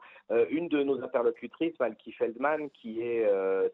une 0.51 0.69
de 0.69 0.83
nos 0.83 1.03
interlocutrices, 1.03 1.79
Malky 1.81 2.13
Feldman, 2.13 2.71
qui 2.71 3.01
est 3.01 3.27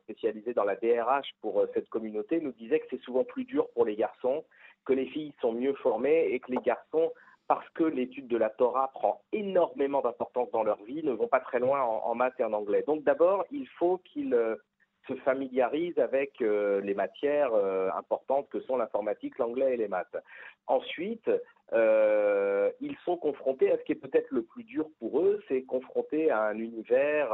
spécialisée 0.05 0.55
dans 0.55 0.65
la 0.65 0.77
DRH 0.77 1.35
pour 1.41 1.65
cette 1.75 1.89
communauté, 1.89 2.41
nous 2.41 2.53
disait 2.53 2.81
que 2.81 2.87
c'est 2.91 3.03
souvent 3.03 3.25
plus 3.25 3.45
dur 3.45 3.69
pour 3.75 3.85
les 3.85 3.97
garçons, 3.97 4.45
que 4.85 4.93
les 4.93 5.07
filles 5.07 5.35
sont 5.41 5.53
mieux 5.53 5.75
formées 5.75 6.29
et 6.33 6.41
que 6.41 6.53
les 6.53 6.59
garçons 6.59 7.13
parce 7.51 7.69
que 7.71 7.83
l'étude 7.83 8.29
de 8.29 8.37
la 8.37 8.49
Torah 8.49 8.93
prend 8.95 9.23
énormément 9.33 10.03
d'importance 10.03 10.53
dans 10.53 10.63
leur 10.63 10.81
vie, 10.85 11.03
ne 11.03 11.11
vont 11.11 11.27
pas 11.27 11.41
très 11.41 11.59
loin 11.59 11.83
en, 11.83 12.15
maths 12.15 12.39
et 12.39 12.45
en 12.45 12.53
anglais. 12.53 12.85
Donc 12.87 13.03
d'abord, 13.03 13.45
il 13.51 13.67
faut 13.71 13.99
qu'ils 14.05 14.35
euh, 14.35 14.55
se 15.09 15.17
familiarisent 15.17 15.99
avec 15.99 16.41
euh, 16.43 16.81
les 16.81 16.95
matières 16.95 17.53
euh, 17.53 17.91
importantes 17.97 18.49
que 18.51 18.61
sont 18.61 18.77
l'informatique, 18.77 19.37
l'anglais 19.39 19.75
et 19.75 19.77
les 19.77 19.89
maths. 19.89 20.17
Ensuite, 20.71 21.31
ils 21.73 22.97
sont 23.05 23.17
confrontés 23.17 23.73
à 23.73 23.79
ce 23.79 23.83
qui 23.83 23.93
est 23.93 23.97
peut-être 23.97 24.31
le 24.31 24.43
plus 24.43 24.65
dur 24.65 24.87
pour 24.99 25.21
eux, 25.21 25.43
c'est 25.49 25.63
confrontés 25.63 26.31
à 26.31 26.43
un 26.43 26.59
univers 26.59 27.31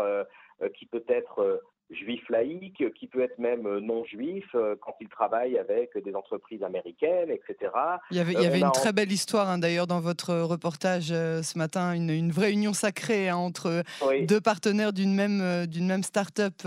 qui 0.75 0.87
peut 0.87 1.05
être 1.09 1.63
juif 1.91 2.29
laïque, 2.31 2.83
qui 2.95 3.07
peut 3.07 3.23
être 3.23 3.39
même 3.39 3.67
euh, 3.67 3.81
non 3.81 4.05
juif 4.05 4.45
euh, 4.55 4.75
quand 4.81 4.95
il 5.01 5.09
travaille 5.09 5.57
avec 5.57 5.97
des 6.03 6.15
entreprises 6.15 6.63
américaines, 6.65 7.31
etc. 7.31 7.71
Il 8.11 8.17
y 8.17 8.21
avait, 8.21 8.33
il 8.33 8.41
y 8.41 8.45
euh, 8.45 8.49
avait 8.49 8.61
une 8.61 8.73
très 8.73 8.93
belle 8.93 9.13
histoire 9.13 9.49
hein, 9.49 9.59
d'ailleurs 9.59 9.87
dans 9.87 10.01
votre 10.01 10.35
reportage 10.35 11.09
ce 11.09 11.59
matin, 11.59 11.93
une, 11.93 12.33
vraie 12.33 12.53
union 12.53 12.73
sacrée 12.73 13.29
hein, 13.29 13.37
entre 13.37 13.83
deux 14.23 14.41
partenaires 14.41 14.93
d'une 14.93 15.15
même, 15.15 15.67
d'une 15.67 15.87
même 15.87 16.03
start-up 16.03 16.67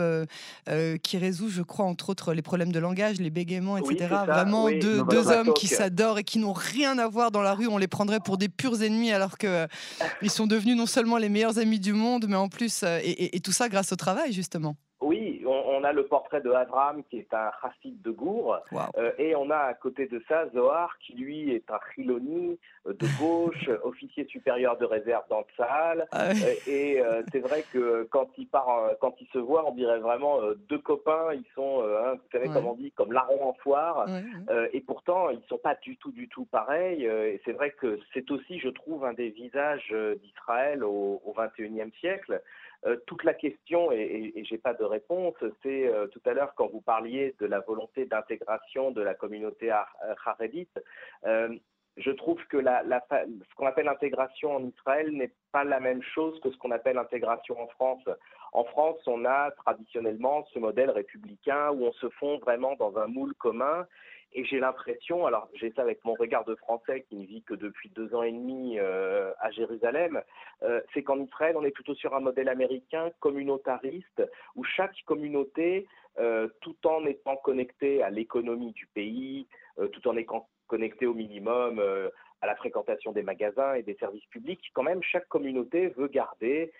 qui 1.03 1.17
résout, 1.17 1.49
je 1.49 1.61
crois, 1.61 1.85
entre 1.85 2.09
autres 2.09 2.33
les 2.33 2.41
problèmes 2.41 2.71
de 2.71 2.79
langage, 2.79 3.19
les 3.19 3.29
bégaiements, 3.29 3.77
etc. 3.77 4.07
Vraiment 4.25 4.69
deux, 4.69 5.03
deux 5.03 5.31
hommes 5.31 5.53
qui 5.53 5.67
s'adorent 5.67 6.19
et 6.19 6.23
qui 6.23 6.39
n'ont 6.39 6.53
rien 6.59 6.97
à 6.97 7.07
voir 7.07 7.31
dans 7.31 7.41
la 7.41 7.53
rue. 7.53 7.67
On 7.67 7.77
les 7.77 7.87
prendrait 7.87 8.19
pour 8.19 8.37
des 8.37 8.49
purs 8.49 8.81
ennemis 8.83 9.11
alors 9.11 9.37
qu'ils 9.37 10.29
sont 10.29 10.47
devenus 10.47 10.75
non 10.75 10.85
seulement 10.85 11.17
les 11.17 11.29
meilleurs 11.29 11.57
amis 11.57 11.79
du 11.79 11.93
monde, 11.93 12.25
mais 12.27 12.35
en 12.35 12.49
plus, 12.49 12.83
et 12.83 13.39
tout 13.39 13.51
ça 13.51 13.69
grâce 13.69 13.91
au 13.91 13.95
travail 13.95 14.33
justement. 14.33 14.75
Oui, 15.01 15.41
on, 15.45 15.83
a 15.85 15.93
le 15.93 16.05
portrait 16.05 16.41
de 16.41 16.51
Avram 16.51 17.03
qui 17.05 17.19
est 17.19 17.33
un 17.33 17.51
chassid 17.61 18.01
de 18.01 18.11
Gour, 18.11 18.59
euh, 18.97 19.11
et 19.17 19.33
on 19.33 19.49
a 19.49 19.57
à 19.57 19.73
côté 19.73 20.07
de 20.07 20.21
ça 20.27 20.49
Zohar 20.49 20.97
qui 20.99 21.13
lui 21.13 21.53
est 21.53 21.71
un 21.71 21.79
chiloni 21.95 22.59
euh, 22.85 22.93
de 22.93 23.07
gauche, 23.17 23.69
officier 23.83 24.25
supérieur 24.25 24.77
de 24.77 24.83
réserve 24.83 25.23
dans 25.29 25.39
le 25.39 25.45
Sahel. 25.55 26.05
Ah 26.11 26.31
euh, 26.31 26.53
et 26.67 27.01
c'est 27.31 27.39
vrai 27.39 27.63
que 27.71 28.09
quand 28.11 28.27
il 28.37 28.47
part, 28.47 28.91
quand 28.99 29.15
il 29.21 29.27
se 29.27 29.37
voit, 29.37 29.65
on 29.65 29.73
dirait 29.73 29.99
vraiment 29.99 30.39
deux 30.67 30.79
copains. 30.79 31.33
Ils 31.33 31.47
sont, 31.55 31.81
hein, 31.81 32.15
vous 32.15 32.29
savez 32.33 32.49
comment 32.53 32.71
on 32.71 32.75
dit, 32.75 32.91
comme 32.91 33.13
larron 33.13 33.49
en 33.49 33.53
foire. 33.53 34.05
et 34.73 34.81
pourtant, 34.81 35.29
ils 35.29 35.41
sont 35.47 35.57
pas 35.57 35.75
du 35.81 35.95
tout, 35.95 36.11
du 36.11 36.27
tout 36.27 36.43
pareils. 36.45 37.05
et 37.05 37.41
c'est 37.45 37.53
vrai 37.53 37.71
que 37.71 37.99
c'est 38.13 38.29
aussi, 38.31 38.59
je 38.59 38.69
trouve, 38.69 39.05
un 39.05 39.13
des 39.13 39.29
visages 39.29 39.95
d'Israël 40.21 40.83
au, 40.83 41.21
au 41.23 41.33
21e 41.33 41.93
siècle. 41.99 42.41
Euh, 42.85 42.95
toute 43.07 43.23
la 43.23 43.33
question, 43.33 43.91
et, 43.91 44.31
et, 44.35 44.45
j'ai 44.45 44.57
pas 44.57 44.73
de 44.73 44.85
réponse, 44.85 45.35
c'est 45.61 45.87
euh, 45.87 46.07
tout 46.07 46.21
à 46.25 46.33
l'heure 46.33 46.53
quand 46.55 46.67
vous 46.67 46.79
parliez 46.79 47.35
de 47.39 47.45
la 47.45 47.59
volonté 47.59 48.05
d'intégration 48.05 48.91
de 48.91 49.01
la 49.01 49.13
communauté 49.13 49.69
harédite, 50.25 50.79
euh, 51.25 51.53
je 51.97 52.11
trouve 52.11 52.41
que 52.47 52.61
ce 52.61 53.55
qu'on 53.55 53.65
appelle 53.65 53.85
l'intégration 53.85 54.55
en 54.55 54.65
Israël 54.65 55.11
n'est 55.11 55.33
pas 55.51 55.65
la 55.65 55.81
même 55.81 56.01
chose 56.01 56.39
que 56.39 56.49
ce 56.49 56.57
qu'on 56.57 56.71
appelle 56.71 56.95
l'intégration 56.95 57.61
en 57.61 57.67
France. 57.67 58.07
En 58.53 58.63
France, 58.63 58.99
on 59.05 59.25
a 59.25 59.51
traditionnellement 59.51 60.45
ce 60.53 60.59
modèle 60.59 60.91
républicain 60.91 61.71
où 61.71 61.85
on 61.85 61.91
se 61.93 62.09
fond 62.11 62.37
vraiment 62.37 62.75
dans 62.77 62.97
un 62.97 63.07
moule 63.07 63.33
commun 63.35 63.85
et 64.33 64.45
j'ai 64.45 64.59
l'impression, 64.59 65.25
alors 65.25 65.49
j'ai 65.53 65.71
ça 65.71 65.81
avec 65.81 66.03
mon 66.05 66.13
regard 66.13 66.45
de 66.45 66.53
français 66.55 67.05
qui 67.09 67.15
ne 67.15 67.25
vit 67.25 67.41
que 67.41 67.55
depuis 67.55 67.89
deux 67.89 68.13
ans 68.13 68.21
et 68.21 68.31
demi 68.31 68.77
euh, 68.77 69.31
à 69.39 69.49
Jérusalem, 69.49 70.21
euh, 70.61 70.81
c'est 70.93 71.01
qu'en 71.01 71.19
Israël, 71.19 71.55
on 71.57 71.63
est 71.63 71.71
plutôt 71.71 71.95
sur 71.95 72.15
un 72.15 72.19
modèle 72.19 72.47
américain 72.47 73.09
communautariste 73.19 74.23
où 74.55 74.63
chaque 74.63 74.95
communauté, 75.05 75.87
euh, 76.19 76.47
tout 76.61 76.77
en 76.85 77.05
étant 77.05 77.37
connectée 77.37 78.03
à 78.03 78.11
l'économie 78.11 78.73
du 78.73 78.85
pays, 78.87 79.47
tout 79.93 80.07
en 80.07 80.17
étant 80.17 80.47
connectée 80.67 81.05
au 81.05 81.13
minimum 81.13 81.81
à 82.41 82.47
la 82.47 82.55
fréquentation 82.55 83.13
des 83.13 83.23
magasins 83.23 83.75
et 83.75 83.83
des 83.83 83.95
services 83.95 84.25
publics, 84.25 84.61
quand 84.73 84.83
même, 84.83 85.01
chaque 85.01 85.27
communauté 85.29 85.87
veut 85.89 86.09
garder 86.09 86.73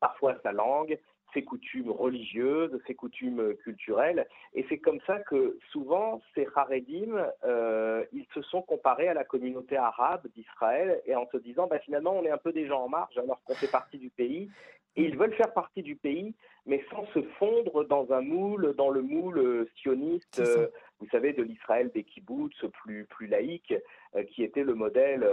parfois 0.00 0.36
sa 0.42 0.50
langue, 0.50 0.98
ses 1.32 1.42
coutumes 1.44 1.90
religieuses, 1.90 2.78
ses 2.86 2.94
coutumes 2.94 3.54
culturelles. 3.56 4.26
Et 4.54 4.64
c'est 4.68 4.78
comme 4.78 5.00
ça 5.06 5.18
que 5.20 5.58
souvent, 5.70 6.20
ces 6.34 6.46
Haredim, 6.54 7.26
euh, 7.44 8.04
ils 8.12 8.26
se 8.34 8.42
sont 8.42 8.62
comparés 8.62 9.08
à 9.08 9.14
la 9.14 9.24
communauté 9.24 9.76
arabe 9.76 10.26
d'Israël 10.34 11.00
et 11.06 11.14
en 11.14 11.28
se 11.30 11.36
disant, 11.38 11.66
bah, 11.66 11.78
finalement, 11.78 12.12
on 12.12 12.24
est 12.24 12.30
un 12.30 12.38
peu 12.38 12.52
des 12.52 12.66
gens 12.66 12.82
en 12.82 12.88
marge 12.88 13.16
alors 13.18 13.42
qu'on 13.44 13.54
fait 13.54 13.70
partie 13.70 13.98
du 13.98 14.10
pays. 14.10 14.50
Et 14.96 15.04
ils 15.04 15.16
veulent 15.16 15.34
faire 15.34 15.52
partie 15.52 15.82
du 15.82 15.94
pays, 15.94 16.34
mais 16.66 16.84
sans 16.90 17.06
se 17.14 17.22
fondre 17.38 17.84
dans 17.84 18.12
un 18.12 18.22
moule, 18.22 18.74
dans 18.76 18.90
le 18.90 19.02
moule 19.02 19.68
sioniste, 19.76 20.40
euh, 20.40 20.66
vous 20.98 21.06
savez, 21.10 21.32
de 21.32 21.42
l'Israël 21.42 21.90
des 21.94 22.02
kibbutz 22.02 22.64
plus, 22.82 23.04
plus 23.04 23.28
laïque, 23.28 23.72
euh, 24.16 24.24
qui 24.24 24.42
était 24.42 24.64
le 24.64 24.74
modèle, 24.74 25.24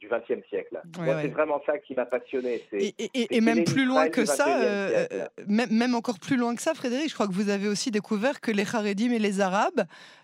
du 0.00 0.08
XXe 0.08 0.46
siècle. 0.48 0.80
C'est 0.94 1.28
vraiment 1.28 1.62
ça 1.64 1.78
qui 1.78 1.94
m'a 1.94 2.06
passionné. 2.06 2.62
Et, 2.72 3.40
même 3.40 3.64
plus 3.64 3.84
loin 3.84 4.08
que 4.08 4.24
ça, 4.24 4.62
euh, 4.62 5.06
euh, 5.12 5.26
même, 5.46 5.94
encore 5.94 6.18
plus 6.18 6.36
loin 6.36 6.54
que 6.54 6.62
ça, 6.62 6.74
Frédéric, 6.74 7.08
je 7.08 7.14
crois 7.14 7.26
que 7.26 7.32
vous 7.32 7.48
avez 7.48 7.68
aussi 7.68 7.90
découvert 7.90 8.40
que 8.40 8.50
les 8.50 8.64
Haredim 8.74 9.12
et 9.12 9.18
les 9.18 9.40
Arabes, 9.40 9.82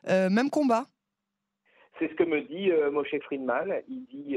euh, 0.08 0.28
même 0.30 0.50
combat. 0.50 0.84
C'est 1.98 2.08
ce 2.08 2.14
que 2.14 2.24
me 2.24 2.42
dit 2.42 2.70
Moshe 2.90 3.14
Friedman. 3.22 3.80
Il 3.88 4.04
dit 4.06 4.36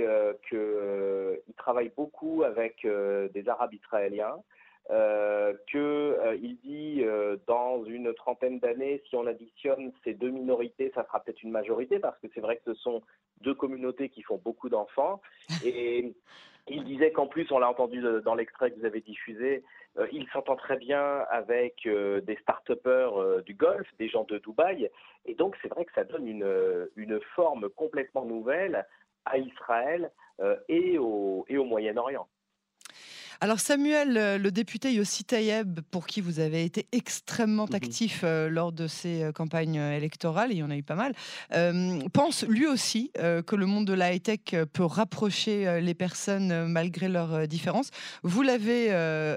qu'il 0.50 1.54
travaille 1.58 1.92
beaucoup 1.96 2.44
avec 2.44 2.86
des 2.86 3.50
Arabes 3.50 3.74
israéliens. 3.74 4.36
Euh, 4.92 5.54
qu'il 5.72 5.80
euh, 5.80 6.38
dit 6.64 7.02
euh, 7.04 7.38
dans 7.48 7.84
une 7.86 8.14
trentaine 8.14 8.60
d'années, 8.60 9.02
si 9.10 9.16
on 9.16 9.26
additionne 9.26 9.92
ces 10.04 10.14
deux 10.14 10.30
minorités, 10.30 10.92
ça 10.94 11.04
sera 11.06 11.22
peut-être 11.22 11.42
une 11.42 11.50
majorité, 11.50 11.98
parce 11.98 12.20
que 12.20 12.28
c'est 12.36 12.40
vrai 12.40 12.58
que 12.58 12.72
ce 12.72 12.80
sont 12.82 13.02
deux 13.42 13.56
communautés 13.56 14.10
qui 14.10 14.22
font 14.22 14.38
beaucoup 14.38 14.70
d'enfants. 14.70 15.22
Et 15.66 16.14
il 16.68 16.84
disait 16.84 17.12
qu'en 17.12 17.26
plus, 17.26 17.52
on 17.52 17.58
l'a 17.58 17.68
entendu 17.68 18.00
dans 18.24 18.36
l'extrait 18.36 18.70
que 18.70 18.80
vous 18.80 18.86
avez 18.86 19.02
diffusé, 19.02 19.64
il 20.12 20.28
s'entend 20.34 20.56
très 20.56 20.78
bien 20.78 21.20
avec 21.30 21.88
des 21.88 22.38
start-upers 22.42 23.44
du 23.44 23.54
Golfe, 23.54 23.88
des 24.00 24.10
gens 24.10 24.24
de 24.24 24.40
Dubaï. 24.40 24.90
Et 25.26 25.36
donc, 25.36 25.56
c'est 25.62 25.68
vrai 25.68 25.86
que 25.86 25.94
ça 25.94 26.04
donne 26.04 26.28
une, 26.28 26.90
une 26.96 27.22
forme 27.36 27.70
complètement 27.70 28.26
nouvelle 28.26 28.88
à 29.26 29.38
Israël 29.38 30.12
et 30.68 30.98
au, 30.98 31.46
et 31.50 31.58
au 31.60 31.66
Moyen-Orient. 31.66 32.28
Alors 33.42 33.60
Samuel, 33.60 34.18
euh, 34.18 34.38
le 34.38 34.52
député 34.52 34.94
Yossi 34.94 35.26
Tayeb, 35.26 35.82
pour 35.92 36.08
qui 36.08 36.22
vous 36.22 36.40
avez 36.40 36.64
été 36.64 36.88
extrêmement 36.92 37.66
mhm. 37.66 37.76
actif 37.76 38.22
euh, 38.24 38.50
lors 38.50 38.72
de 38.72 38.88
ces 38.88 39.24
euh, 39.24 39.32
campagnes 39.32 39.76
électorales, 39.76 40.52
il 40.52 40.58
y 40.58 40.64
en 40.64 40.70
a 40.70 40.78
eu 40.78 40.84
pas 40.84 40.96
mal, 40.96 41.14
pense 42.14 42.44
lui 42.48 42.68
aussi 42.68 43.12
que 43.16 43.56
le 43.56 43.66
monde 43.66 43.86
de 43.86 43.94
la 43.94 44.14
high-tech 44.14 44.56
peut 44.72 44.86
rapprocher 44.86 45.82
les 45.82 45.94
personnes 45.94 46.68
malgré 46.68 47.10
leurs 47.10 47.48
différences. 47.48 47.90
Vous 48.24 48.42
l'avez 48.42 48.90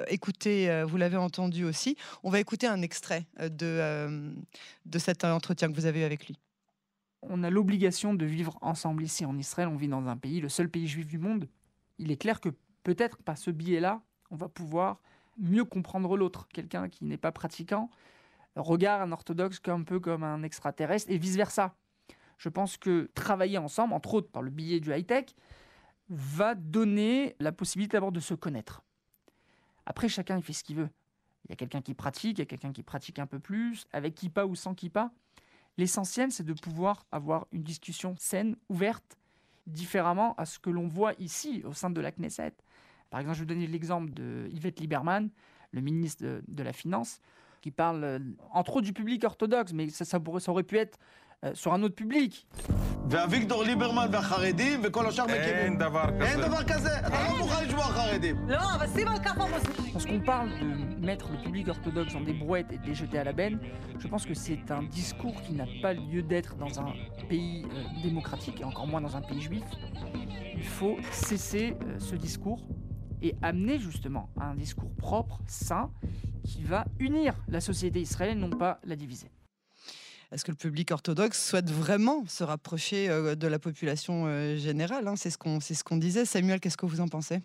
écouté, 0.08 0.84
vous 0.86 0.96
l'avez 0.96 1.16
entendu 1.16 1.64
aussi. 1.64 1.96
On 2.22 2.30
va 2.30 2.40
écouter 2.40 2.66
un 2.66 2.82
extrait 2.82 3.26
de, 3.40 4.32
de 4.86 4.98
cet 4.98 5.24
entretien 5.24 5.68
que 5.68 5.74
vous 5.74 5.86
avez 5.86 6.00
eu 6.00 6.04
avec 6.04 6.26
lui. 6.26 6.36
On 7.22 7.42
a 7.42 7.50
l'obligation 7.50 8.14
de 8.14 8.24
vivre 8.24 8.58
ensemble 8.60 9.02
ici 9.02 9.24
en 9.24 9.36
Israël. 9.36 9.68
On 9.68 9.76
vit 9.76 9.88
dans 9.88 10.06
un 10.06 10.16
pays, 10.16 10.40
le 10.40 10.48
seul 10.48 10.68
pays 10.68 10.86
juif 10.86 11.06
du 11.06 11.18
monde. 11.18 11.48
Il 11.98 12.10
est 12.10 12.16
clair 12.16 12.40
que 12.40 12.50
peut-être 12.88 13.18
par 13.18 13.36
ce 13.36 13.50
biais-là, 13.50 14.00
on 14.30 14.36
va 14.36 14.48
pouvoir 14.48 15.02
mieux 15.36 15.66
comprendre 15.66 16.16
l'autre. 16.16 16.48
Quelqu'un 16.48 16.88
qui 16.88 17.04
n'est 17.04 17.18
pas 17.18 17.32
pratiquant 17.32 17.90
regarde 18.56 19.02
un 19.02 19.12
orthodoxe 19.12 19.60
un 19.66 19.82
peu 19.82 20.00
comme 20.00 20.22
un 20.24 20.42
extraterrestre 20.42 21.12
et 21.12 21.18
vice-versa. 21.18 21.76
Je 22.38 22.48
pense 22.48 22.78
que 22.78 23.10
travailler 23.12 23.58
ensemble, 23.58 23.92
entre 23.92 24.14
autres 24.14 24.30
par 24.30 24.40
le 24.40 24.48
biais 24.48 24.80
du 24.80 24.90
high-tech, 24.90 25.26
va 26.08 26.54
donner 26.54 27.36
la 27.40 27.52
possibilité 27.52 27.98
d'abord 27.98 28.10
de 28.10 28.20
se 28.20 28.32
connaître. 28.32 28.82
Après, 29.84 30.08
chacun 30.08 30.40
fait 30.40 30.54
ce 30.54 30.64
qu'il 30.64 30.76
veut. 30.76 30.88
Il 31.44 31.50
y 31.50 31.52
a 31.52 31.56
quelqu'un 31.56 31.82
qui 31.82 31.92
pratique, 31.92 32.38
il 32.38 32.40
y 32.40 32.42
a 32.42 32.46
quelqu'un 32.46 32.72
qui 32.72 32.82
pratique 32.82 33.18
un 33.18 33.26
peu 33.26 33.38
plus, 33.38 33.86
avec 33.92 34.14
kippa 34.14 34.46
ou 34.46 34.54
sans 34.54 34.74
kippa. 34.74 35.12
L'essentiel, 35.76 36.32
c'est 36.32 36.42
de 36.42 36.54
pouvoir 36.54 37.04
avoir 37.12 37.48
une 37.52 37.64
discussion 37.64 38.14
saine, 38.16 38.56
ouverte, 38.70 39.18
différemment 39.66 40.34
à 40.36 40.46
ce 40.46 40.58
que 40.58 40.70
l'on 40.70 40.88
voit 40.88 41.12
ici 41.18 41.62
au 41.66 41.74
sein 41.74 41.90
de 41.90 42.00
la 42.00 42.12
Knesset. 42.12 42.54
Par 43.09 43.19
exemple, 43.19 43.37
je 43.37 43.43
vais 43.43 43.53
donner 43.53 43.67
l'exemple 43.67 44.11
de 44.13 44.47
Yvette 44.51 44.79
Lieberman, 44.79 45.29
le 45.71 45.81
ministre 45.81 46.41
de, 46.47 46.63
la 46.63 46.73
Finance, 46.73 47.19
qui 47.61 47.71
parle 47.71 48.03
euh, 48.03 48.19
entre 48.51 48.77
autres 48.77 48.85
du 48.85 48.93
public 48.93 49.23
orthodoxe, 49.23 49.73
mais 49.73 49.89
ça, 49.89 50.05
ça, 50.05 50.19
pourrait, 50.19 50.39
ça 50.39 50.51
aurait 50.51 50.63
pu 50.63 50.77
être 50.77 50.97
euh, 51.43 51.53
sur 51.53 51.73
un 51.73 51.83
autre 51.83 51.95
public. 51.95 52.47
ואביגדור 53.09 53.63
ליברמן 53.63 54.07
והחרדים 54.11 54.81
וכל 54.83 55.07
השאר 55.07 55.25
מקימים. 55.25 55.43
אין 55.43 55.77
דבר 55.77 56.05
כזה. 56.19 56.25
אין 56.25 56.41
דבר 56.41 56.63
כזה. 56.63 56.99
אתה 56.99 57.23
לא 57.23 57.37
מוכן 57.37 57.65
לשמוע 57.65 57.83
חרדים. 57.83 58.49
לא, 58.49 58.75
אבל 58.75 58.87
שים 58.87 59.07
על 59.07 59.19
כף 59.19 59.37
המאזניים. 59.37 59.93
Lorsqu'on 59.93 60.25
parle 60.25 60.49
de 60.59 61.05
mettre 61.05 61.31
le 61.31 61.37
public 61.43 61.67
orthodoxe 61.67 62.13
dans 62.13 62.21
des 62.21 62.33
brouettes 62.33 62.71
et 62.71 62.77
de 62.77 62.85
les 62.85 62.95
jeter 62.95 63.19
à 63.19 63.23
la 63.23 63.33
benne, 63.33 63.59
je 63.99 64.07
pense 64.07 64.25
que 64.25 64.33
c'est 64.33 64.71
un 64.71 64.83
discours 64.83 65.39
qui 65.43 65.53
n'a 65.53 65.67
pas 65.81 65.93
lieu 65.93 66.23
d'être 66.23 66.55
dans 66.55 66.79
un 66.79 66.93
pays 67.29 67.65
euh, 67.65 68.01
démocratique 68.01 68.61
et 68.61 68.63
encore 68.63 68.87
moins 68.87 69.01
dans 69.01 69.15
un 69.15 69.21
pays 69.21 69.41
juif. 69.41 69.63
Il 70.55 70.69
faut 70.77 70.97
cesser 71.11 71.75
euh, 71.75 71.99
ce 71.99 72.15
discours 72.15 72.61
et 73.22 73.34
amener 73.42 73.78
justement 73.78 74.30
un 74.40 74.54
discours 74.54 74.94
propre, 74.96 75.40
sain, 75.46 75.90
qui 76.44 76.62
va 76.62 76.84
unir 76.98 77.34
la 77.48 77.60
société 77.60 78.00
israélienne, 78.00 78.40
non 78.40 78.50
pas 78.50 78.80
la 78.84 78.96
diviser. 78.96 79.28
Est-ce 80.30 80.44
que 80.44 80.50
le 80.50 80.56
public 80.56 80.90
orthodoxe 80.90 81.48
souhaite 81.48 81.70
vraiment 81.70 82.26
se 82.26 82.44
rapprocher 82.44 83.08
euh, 83.08 83.34
de 83.34 83.46
la 83.46 83.58
population 83.58 84.26
euh, 84.26 84.56
générale 84.56 85.08
hein? 85.08 85.16
C'est 85.16 85.30
ce 85.30 85.38
qu'on 85.38 85.58
ce 85.58 85.82
qu'on 85.82 85.96
disait. 85.96 86.26
Samuel, 86.26 86.60
qu'est-ce 86.60 86.76
que 86.76 86.84
vous 86.84 87.00
en 87.00 87.08
pensez? 87.08 87.40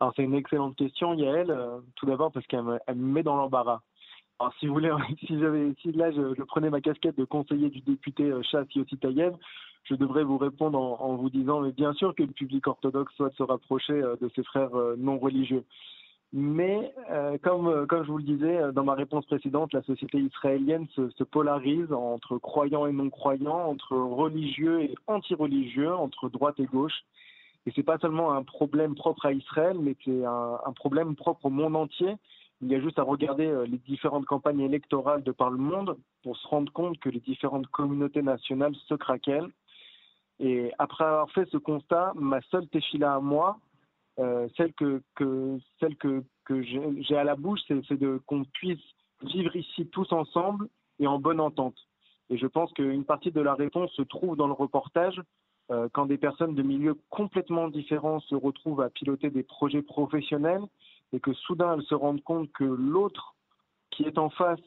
Alors 0.00 0.12
c'est 0.16 0.24
une 0.24 0.34
excellente 0.34 0.74
question, 0.76 1.14
Yael. 1.14 1.50
Euh, 1.50 1.78
tout 1.94 2.06
d'abord 2.06 2.32
parce 2.32 2.46
qu'elle 2.48 2.64
me, 2.64 2.78
met 2.94 3.22
dans 3.22 3.36
l'embarras. 3.36 3.82
Alors, 4.40 4.52
si 4.58 4.66
vous 4.66 4.74
voulez, 4.74 4.90
si, 5.26 5.92
là 5.92 6.10
je, 6.10 6.42
prenais 6.42 6.70
ma 6.70 6.80
casquette 6.80 7.16
de 7.16 7.24
conseiller 7.24 7.70
du 7.70 7.80
député 7.82 8.32
Chass 8.42 8.66
Yossi 8.74 8.96
Tayev, 8.98 9.34
je 9.88 9.94
devrais 9.94 10.24
vous 10.24 10.38
répondre 10.38 10.78
en, 10.78 11.16
vous 11.16 11.30
disant, 11.30 11.60
mais 11.60 11.72
bien 11.72 11.92
sûr 11.94 12.14
que 12.14 12.22
le 12.22 12.32
public 12.32 12.66
orthodoxe 12.66 13.14
souhaite 13.14 13.34
se 13.34 13.42
rapprocher 13.42 13.94
de 13.94 14.30
ses 14.34 14.42
frères 14.42 14.70
non 14.98 15.18
religieux. 15.18 15.64
Mais 16.32 16.92
euh, 17.10 17.38
comme, 17.42 17.68
euh, 17.68 17.86
je 17.90 18.10
vous 18.10 18.18
le 18.18 18.24
disais 18.24 18.58
euh, 18.58 18.72
dans 18.72 18.84
ma 18.84 18.94
réponse 18.94 19.24
précédente, 19.24 19.72
la 19.72 19.82
société 19.82 20.18
israélienne 20.18 20.86
se, 20.94 21.08
se 21.10 21.24
polarise 21.24 21.90
entre 21.90 22.36
croyants 22.36 22.86
et 22.86 22.92
non-croyants, 22.92 23.66
entre 23.70 23.96
religieux 23.96 24.82
et 24.82 24.94
anti-religieux, 25.06 25.94
entre 25.94 26.28
droite 26.28 26.60
et 26.60 26.66
gauche. 26.66 27.04
Et 27.64 27.72
c'est 27.74 27.82
pas 27.82 27.98
seulement 27.98 28.32
un 28.32 28.42
problème 28.42 28.94
propre 28.94 29.24
à 29.24 29.32
Israël, 29.32 29.78
mais 29.80 29.96
c'est 30.04 30.24
un, 30.24 30.58
un, 30.64 30.72
problème 30.72 31.16
propre 31.16 31.46
au 31.46 31.50
monde 31.50 31.76
entier. 31.76 32.14
Il 32.60 32.68
y 32.68 32.74
a 32.74 32.80
juste 32.80 32.98
à 32.98 33.04
regarder 33.04 33.64
les 33.66 33.78
différentes 33.78 34.26
campagnes 34.26 34.60
électorales 34.60 35.22
de 35.22 35.32
par 35.32 35.50
le 35.50 35.58
monde 35.58 35.96
pour 36.22 36.36
se 36.36 36.46
rendre 36.48 36.72
compte 36.72 36.98
que 36.98 37.08
les 37.08 37.20
différentes 37.20 37.68
communautés 37.68 38.22
nationales 38.22 38.74
se 38.88 38.94
craquellent. 38.94 39.50
Et 40.40 40.72
après 40.78 41.04
avoir 41.04 41.30
fait 41.30 41.48
ce 41.50 41.56
constat, 41.56 42.12
ma 42.14 42.40
seule 42.42 42.68
téchila 42.68 43.14
à 43.14 43.20
moi, 43.20 43.58
euh, 44.18 44.48
celle 44.56 44.72
que, 44.74 45.02
que, 45.14 45.58
celle 45.80 45.96
que, 45.96 46.24
que 46.44 46.62
j'ai 46.62 47.16
à 47.16 47.24
la 47.24 47.36
bouche, 47.36 47.60
c'est 47.68 47.98
qu'on 48.26 48.44
puisse 48.44 48.82
vivre 49.22 49.54
ici 49.56 49.86
tous 49.86 50.12
ensemble 50.12 50.68
et 50.98 51.06
en 51.06 51.18
bonne 51.18 51.40
entente. 51.40 51.76
Et 52.30 52.36
je 52.36 52.46
pense 52.46 52.72
qu'une 52.72 53.04
partie 53.04 53.32
de 53.32 53.40
la 53.40 53.54
réponse 53.54 53.90
se 53.92 54.02
trouve 54.02 54.36
dans 54.36 54.46
le 54.46 54.52
reportage, 54.52 55.20
euh, 55.70 55.88
quand 55.92 56.06
des 56.06 56.18
personnes 56.18 56.54
de 56.54 56.62
milieux 56.62 56.96
complètement 57.10 57.68
différents 57.68 58.20
se 58.20 58.34
retrouvent 58.34 58.80
à 58.80 58.90
piloter 58.90 59.30
des 59.30 59.42
projets 59.42 59.82
professionnels 59.82 60.62
et 61.12 61.20
que 61.20 61.32
soudain 61.32 61.74
elles 61.74 61.84
se 61.84 61.94
rendent 61.94 62.22
compte 62.22 62.50
que 62.52 62.64
l'autre 62.64 63.34
qui 63.90 64.04
est 64.04 64.18
en 64.18 64.30
face 64.30 64.60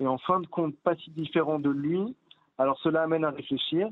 est 0.00 0.06
en 0.06 0.18
fin 0.18 0.40
de 0.40 0.46
compte 0.46 0.76
pas 0.80 0.96
si 0.96 1.10
différent 1.10 1.58
de 1.58 1.70
lui, 1.70 2.14
alors 2.58 2.78
cela 2.80 3.02
amène 3.02 3.24
à 3.24 3.30
réfléchir. 3.30 3.88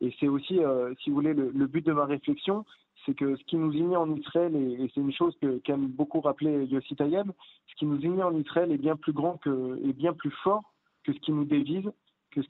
Et 0.00 0.14
c'est 0.20 0.28
aussi, 0.28 0.58
euh, 0.58 0.92
si 1.02 1.10
vous 1.10 1.16
voulez, 1.16 1.34
le, 1.34 1.66
but 1.66 1.84
de 1.84 1.92
ma 1.92 2.04
réflexion, 2.04 2.64
c'est 3.04 3.14
que 3.14 3.36
ce 3.36 3.44
qui 3.44 3.56
nous 3.56 3.72
unit 3.72 3.96
en 3.96 4.14
Israël, 4.14 4.54
et, 4.54 4.90
c'est 4.94 5.00
une 5.00 5.12
chose 5.12 5.36
qu'aime 5.64 5.86
beaucoup 5.86 6.20
rappeler 6.20 6.66
Yossi 6.66 6.96
Tayeb, 6.96 7.30
ce 7.68 7.74
qui 7.76 7.86
nous 7.86 8.00
unit 8.00 8.22
en 8.22 8.34
Israël 8.36 8.72
est 8.72 8.78
bien 8.78 8.96
plus 8.96 9.12
grand 9.12 9.38
que, 9.38 9.80
et 9.84 9.92
bien 9.92 10.12
plus 10.12 10.32
fort 10.42 10.62
que 11.04 11.12
ce 11.12 11.18
qui 11.20 11.32
nous 11.32 11.44
divise, 11.44 11.90
que 12.32 12.40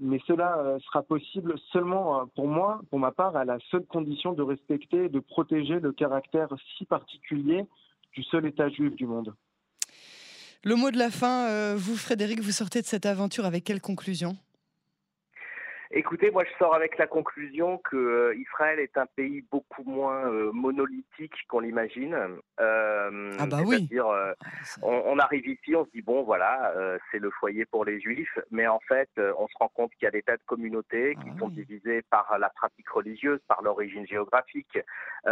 mais 0.00 0.20
cela 0.26 0.58
euh, 0.58 0.78
sera 0.80 1.02
possible 1.02 1.54
seulement 1.72 2.20
euh, 2.20 2.24
pour 2.34 2.48
moi, 2.48 2.80
pour 2.90 2.98
ma 2.98 3.12
part, 3.12 3.36
à 3.36 3.44
la 3.44 3.58
seule 3.70 3.86
condition 3.86 4.32
de 4.32 4.42
respecter 4.42 5.04
et 5.04 5.08
de 5.08 5.20
protéger 5.20 5.80
le 5.80 5.92
caractère 5.92 6.48
si 6.76 6.84
particulier 6.84 7.64
du 8.12 8.22
seul 8.24 8.46
État 8.46 8.68
juif 8.68 8.94
du 8.96 9.06
monde. 9.06 9.34
Le 10.64 10.74
mot 10.74 10.90
de 10.90 10.98
la 10.98 11.10
fin, 11.10 11.74
vous 11.76 11.96
Frédéric, 11.96 12.40
vous 12.40 12.50
sortez 12.50 12.80
de 12.80 12.86
cette 12.86 13.06
aventure 13.06 13.44
avec 13.44 13.62
quelle 13.62 13.80
conclusion? 13.80 14.36
Écoutez, 15.92 16.30
moi 16.30 16.44
je 16.44 16.50
sors 16.58 16.74
avec 16.74 16.98
la 16.98 17.06
conclusion 17.06 17.78
que 17.78 17.96
euh, 17.96 18.34
Israël 18.36 18.80
est 18.80 18.96
un 18.98 19.06
pays 19.06 19.44
beaucoup 19.50 19.84
moins 19.84 20.26
euh, 20.26 20.50
monolithique 20.52 21.34
qu'on 21.48 21.60
l'imagine. 21.60 22.16
Euh, 22.60 23.32
ah 23.38 23.46
bah 23.46 23.58
oui. 23.64 23.82
dire 23.82 24.08
ah, 24.08 24.34
on, 24.82 25.18
arrive 25.18 25.46
ici, 25.46 25.76
on 25.76 25.84
se 25.84 25.90
dit 25.90 26.02
bon 26.02 26.24
voilà, 26.24 26.74
c'est 27.10 27.18
le 27.18 27.30
foyer 27.30 27.64
pour 27.66 27.84
les 27.84 28.00
Juifs, 28.00 28.38
mais 28.50 28.66
en 28.66 28.80
fait, 28.80 29.08
on 29.38 29.46
se 29.46 29.54
rend 29.58 29.68
compte 29.68 29.92
qu'il 29.92 30.04
y 30.04 30.08
a 30.08 30.10
des 30.10 30.22
tas 30.22 30.36
de 30.36 30.42
communautés 30.46 31.14
qui 31.22 31.30
ah 31.34 31.38
sont 31.38 31.48
divisées 31.48 32.02
par 32.10 32.36
la 32.38 32.48
pratique 32.50 32.88
religieuse, 32.88 33.40
par 33.46 33.62
l'origine 33.62 34.06
géographique, 34.06 34.78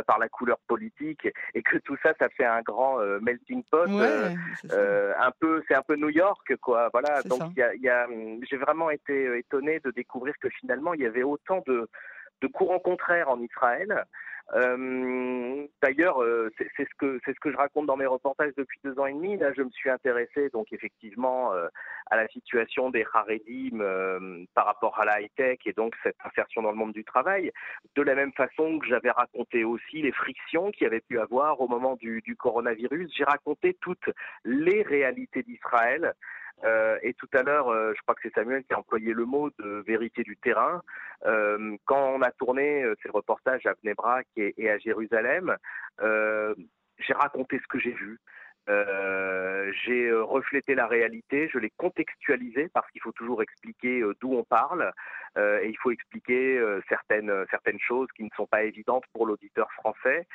par 0.06 0.18
la 0.18 0.28
couleur 0.28 0.58
politique, 0.66 1.28
et 1.54 1.62
que 1.62 1.78
tout 1.78 1.96
ça, 2.02 2.12
ça 2.18 2.28
fait 2.28 2.44
un 2.44 2.62
grand 2.62 2.98
melting 3.20 3.62
pot. 3.64 3.88
un 3.88 5.30
peu, 5.40 5.62
c'est 5.68 5.74
un 5.74 5.82
peu 5.82 5.96
New 5.96 6.10
York, 6.10 6.56
quoi. 6.60 6.90
Voilà. 6.92 7.22
Donc 7.22 7.40
il 7.56 7.82
y 7.82 7.88
a, 7.88 8.06
j'ai 8.48 8.56
vraiment 8.56 8.90
été 8.90 9.38
étonné 9.38 9.80
de 9.80 9.90
découvrir 9.90 10.34
que 10.44 10.50
finalement 10.60 10.94
il 10.94 11.00
y 11.00 11.06
avait 11.06 11.22
autant 11.22 11.62
de, 11.66 11.88
courants 12.52 12.78
contraires 12.78 13.30
en 13.30 13.40
Israël. 13.40 14.04
Euh, 14.52 15.66
d'ailleurs, 15.82 16.22
euh, 16.22 16.50
c'est 16.58 16.68
ce 16.76 16.94
que 16.98 17.18
c'est 17.24 17.32
ce 17.32 17.40
que 17.40 17.50
je 17.50 17.56
raconte 17.56 17.86
dans 17.86 17.96
mes 17.96 18.06
reportages 18.06 18.52
depuis 18.56 18.78
deux 18.84 18.98
ans 18.98 19.06
et 19.06 19.12
demi. 19.12 19.36
Là, 19.38 19.52
je 19.56 19.62
me 19.62 19.70
suis 19.70 19.88
intéressé 19.88 20.50
donc 20.50 20.66
effectivement 20.72 21.52
euh, 21.54 21.68
à 22.10 22.16
la 22.16 22.28
situation 22.28 22.90
des 22.90 23.06
Haredim 23.12 23.78
par 24.54 24.66
rapport 24.66 24.98
à 25.00 25.06
la 25.06 25.20
high 25.20 25.30
tech 25.36 25.58
et 25.64 25.72
donc 25.72 25.94
cette 26.02 26.16
insertion 26.24 26.62
dans 26.62 26.70
le 26.70 26.76
monde 26.76 26.92
du 26.92 27.04
travail. 27.04 27.50
De 27.96 28.02
la 28.02 28.14
même 28.14 28.32
façon 28.32 28.78
que 28.78 28.86
j'avais 28.86 29.10
raconté 29.10 29.64
aussi 29.64 30.02
les 30.02 30.12
frictions 30.12 30.70
qu'il 30.70 30.84
y 30.84 30.86
avait 30.86 31.00
pu 31.00 31.18
avoir 31.18 31.60
au 31.60 31.68
moment 31.68 31.96
du 31.96 32.36
coronavirus, 32.36 33.10
j'ai 33.16 33.24
raconté 33.24 33.74
toutes 33.80 34.10
les 34.44 34.82
réalités 34.82 35.42
d'Israël 35.42 36.14
euh, 36.62 36.98
et 37.02 37.14
tout 37.14 37.28
à 37.34 37.42
l'heure, 37.42 37.68
euh, 37.68 37.92
je 37.96 38.02
crois 38.02 38.14
que 38.14 38.20
c'est 38.22 38.34
Samuel 38.34 38.64
qui 38.64 38.72
a 38.74 38.78
employé 38.78 39.12
le 39.12 39.24
mot 39.24 39.50
de 39.58 39.82
vérité 39.86 40.22
du 40.22 40.36
terrain. 40.36 40.82
Euh, 41.26 41.76
quand 41.84 42.14
on 42.14 42.22
a 42.22 42.30
tourné 42.30 42.84
ces 43.02 43.10
reportages 43.10 43.66
à 43.66 43.74
Bnebrak 43.82 44.26
et, 44.36 44.70
à 44.70 44.78
Jérusalem, 44.78 45.56
j'ai 46.00 47.14
raconté 47.14 47.58
ce 47.58 47.66
que 47.68 47.78
j'ai 47.78 47.92
vu. 47.92 48.20
Euh, 48.68 49.72
j'ai 49.84 50.08
euh, 50.08 50.22
reflété 50.22 50.74
la 50.74 50.86
réalité, 50.86 51.48
je 51.52 51.58
l'ai 51.58 51.70
contextualisé 51.76 52.68
parce 52.72 52.90
qu'il 52.90 53.02
faut 53.02 53.12
toujours 53.12 53.42
expliquer 53.42 54.00
euh, 54.00 54.14
d'où 54.20 54.34
on 54.34 54.44
parle 54.44 54.90
euh, 55.36 55.60
et 55.62 55.68
il 55.68 55.76
faut 55.76 55.90
expliquer 55.90 56.56
euh, 56.58 56.80
certaines 56.88 57.32
certaines 57.50 57.78
choses 57.78 58.08
qui 58.16 58.24
ne 58.24 58.30
sont 58.36 58.46
pas 58.46 58.62
évidentes 58.62 59.04
pour 59.12 59.26
l'auditeur 59.26 59.70
français. 59.72 60.26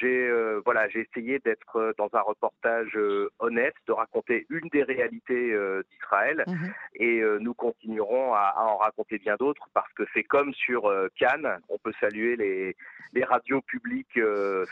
j'ai 0.00 0.30
voilà, 0.64 0.88
j'ai 0.88 1.00
essayé 1.00 1.38
d'être 1.40 1.94
dans 1.98 2.08
un 2.12 2.20
reportage 2.20 2.96
honnête, 3.40 3.74
de 3.86 3.92
raconter 3.92 4.46
une 4.50 4.68
des 4.68 4.82
réalités 4.82 5.56
d'Israël 5.90 6.44
mhm. 6.46 6.72
et 6.94 7.22
nous 7.40 7.54
continuerons 7.54 8.34
à, 8.34 8.52
à, 8.56 8.62
en 8.62 8.76
raconter 8.76 9.18
bien 9.18 9.36
d'autres 9.36 9.68
parce 9.74 9.92
que 9.94 10.04
c'est 10.14 10.22
comme 10.22 10.54
sur 10.54 10.92
Cannes, 11.16 11.58
on 11.68 11.78
peut 11.78 11.92
saluer 12.00 12.36
les 12.36 12.76
les 13.12 13.24
radios 13.24 13.60
publiques 13.62 14.20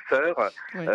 sœurs. 0.08 0.50
Oui 0.74 0.86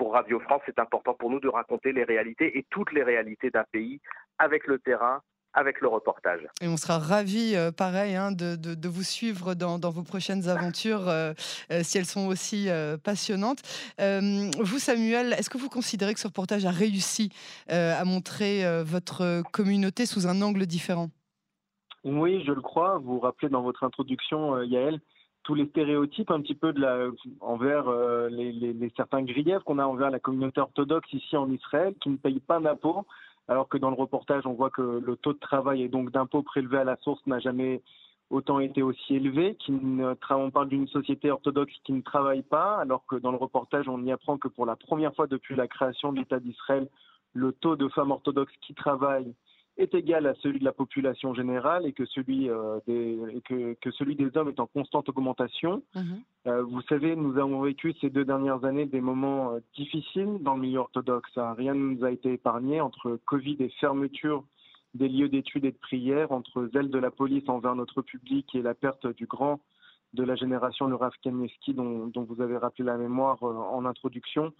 pour 0.00 0.14
Radio 0.14 0.40
France, 0.40 0.62
c'est 0.64 0.78
important 0.78 1.12
pour 1.12 1.28
nous 1.28 1.40
de 1.40 1.48
raconter 1.48 1.92
les 1.92 2.04
réalités 2.04 2.56
et 2.56 2.64
toutes 2.70 2.90
les 2.90 3.02
réalités 3.02 3.50
d'un 3.50 3.66
pays 3.70 4.00
avec 4.38 4.66
le 4.66 4.78
terrain, 4.78 5.20
avec 5.52 5.82
le 5.82 5.88
reportage. 5.88 6.40
Et 6.62 6.68
on 6.68 6.78
sera 6.78 6.98
ravis, 6.98 7.54
euh, 7.54 7.70
pareil, 7.70 8.16
hein, 8.16 8.32
de, 8.32 8.56
de, 8.56 8.88
vous 8.88 9.02
suivre 9.02 9.52
dans, 9.52 9.78
dans 9.78 9.90
vos 9.90 10.02
prochaines 10.02 10.48
aventures, 10.48 11.06
euh, 11.06 11.34
euh, 11.70 11.82
si 11.82 11.98
elles 11.98 12.06
sont 12.06 12.28
aussi 12.28 12.70
passionnantes. 13.04 13.60
vous, 13.98 14.78
Samuel, 14.78 15.34
est-ce 15.34 15.50
que 15.50 15.58
vous 15.58 15.68
considérez 15.68 16.14
que 16.14 16.20
ce 16.20 16.28
reportage 16.28 16.64
a 16.64 16.70
réussi 16.70 17.28
à 17.68 18.02
montrer 18.06 18.62
votre 18.82 19.42
communauté 19.52 20.06
sous 20.06 20.26
un 20.26 20.40
angle 20.40 20.64
différent? 20.64 21.10
Oui, 22.04 22.42
je 22.46 22.52
le 22.52 22.62
crois. 22.62 22.96
Vous 22.96 23.16
vous 23.16 23.20
rappelez 23.20 23.50
dans 23.50 23.60
votre 23.60 23.84
introduction, 23.84 24.62
Yael, 24.62 24.98
tous 25.42 25.54
les 25.54 25.66
stéréotypes 25.66 26.30
un 26.30 26.40
petit 26.40 26.54
peu 26.54 26.72
de 26.72 26.80
la, 26.80 27.08
envers 27.40 27.88
euh, 27.88 28.28
les, 28.28 28.92
certains 28.96 29.22
griefs 29.22 29.62
qu'on 29.64 29.78
a 29.78 29.84
envers 29.84 30.10
la 30.10 30.18
communauté 30.18 30.60
orthodoxe 30.60 31.12
ici 31.12 31.36
en 31.36 31.50
Israël, 31.50 31.94
qui 32.00 32.10
ne 32.10 32.16
paye 32.16 32.40
pas 32.40 32.60
d'impôts, 32.60 33.06
alors 33.48 33.68
que 33.68 33.78
dans 33.78 33.90
le 33.90 33.96
reportage, 33.96 34.46
on 34.46 34.52
voit 34.52 34.70
que 34.70 34.82
le 34.82 35.16
taux 35.16 35.32
de 35.32 35.38
travail 35.38 35.82
et 35.82 35.88
donc 35.88 36.10
d'impôts 36.10 36.42
prélevés 36.42 36.78
à 36.78 36.84
la 36.84 36.96
source 36.96 37.26
n'a 37.26 37.40
jamais 37.40 37.82
autant 38.30 38.60
été 38.60 38.82
aussi 38.82 39.16
élevé, 39.16 39.56
qui 39.56 39.72
ne, 39.72 40.14
on 40.30 40.50
parle 40.50 40.68
d'une 40.68 40.86
société 40.86 41.30
orthodoxe 41.30 41.72
qui 41.84 41.92
ne 41.92 42.00
travaille 42.00 42.42
pas, 42.42 42.76
alors 42.76 43.04
que 43.06 43.16
dans 43.16 43.32
le 43.32 43.36
reportage, 43.36 43.88
on 43.88 44.02
y 44.04 44.12
apprend 44.12 44.38
que 44.38 44.46
pour 44.46 44.66
la 44.66 44.76
première 44.76 45.14
fois 45.14 45.26
depuis 45.26 45.56
la 45.56 45.66
création 45.66 46.12
de 46.12 46.20
l'État 46.20 46.38
d'Israël, 46.38 46.88
le 47.32 47.52
taux 47.52 47.76
de 47.76 47.88
femmes 47.88 48.12
orthodoxes 48.12 48.54
qui 48.60 48.74
travaillent 48.74 49.34
est 49.76 49.94
égal 49.94 50.26
à 50.26 50.34
celui 50.34 50.58
de 50.58 50.64
la 50.64 50.72
population 50.72 51.34
générale 51.34 51.86
et 51.86 51.92
que 51.92 52.04
celui, 52.04 52.50
euh, 52.50 52.78
des, 52.86 53.18
que, 53.44 53.74
que, 53.74 53.90
celui 53.92 54.16
des 54.16 54.36
hommes 54.36 54.48
est 54.48 54.60
en 54.60 54.66
constante 54.66 55.08
augmentation. 55.08 55.82
Mhm. 55.94 56.20
Euh, 56.46 56.62
vous 56.62 56.82
savez, 56.82 57.16
nous 57.16 57.38
avons 57.38 57.60
vécu 57.62 57.94
ces 58.00 58.10
deux 58.10 58.24
dernières 58.24 58.64
années 58.64 58.86
des 58.86 59.00
moments 59.00 59.54
euh, 59.54 59.60
difficiles 59.76 60.38
dans 60.40 60.54
le 60.54 60.60
milieu 60.60 60.80
orthodoxe. 60.80 61.30
Rien 61.36 61.74
ne 61.74 61.94
nous 61.94 62.04
a 62.04 62.10
été 62.10 62.32
épargné 62.32 62.80
entre 62.80 63.18
Covid 63.24 63.56
et 63.60 63.70
fermeture 63.80 64.44
des 64.94 65.08
lieux 65.08 65.28
d'études 65.28 65.64
et 65.64 65.72
de 65.72 65.78
prière, 65.78 66.32
entre 66.32 66.68
zèle 66.72 66.90
de 66.90 66.98
la 66.98 67.10
police 67.10 67.48
envers 67.48 67.76
notre 67.76 68.02
public 68.02 68.54
et 68.54 68.62
la 68.62 68.74
perte 68.74 69.06
du 69.06 69.26
grand 69.26 69.60
de 70.14 70.24
la 70.24 70.34
génération, 70.34 70.88
le 70.88 70.96
Rav 70.96 71.12
Kanieski, 71.22 71.72
dont, 71.72 72.08
dont, 72.08 72.24
vous 72.24 72.42
avez 72.42 72.56
rappelé 72.56 72.82
la 72.82 72.96
mémoire 72.96 73.40
en 73.44 73.84
introduction. 73.84 74.52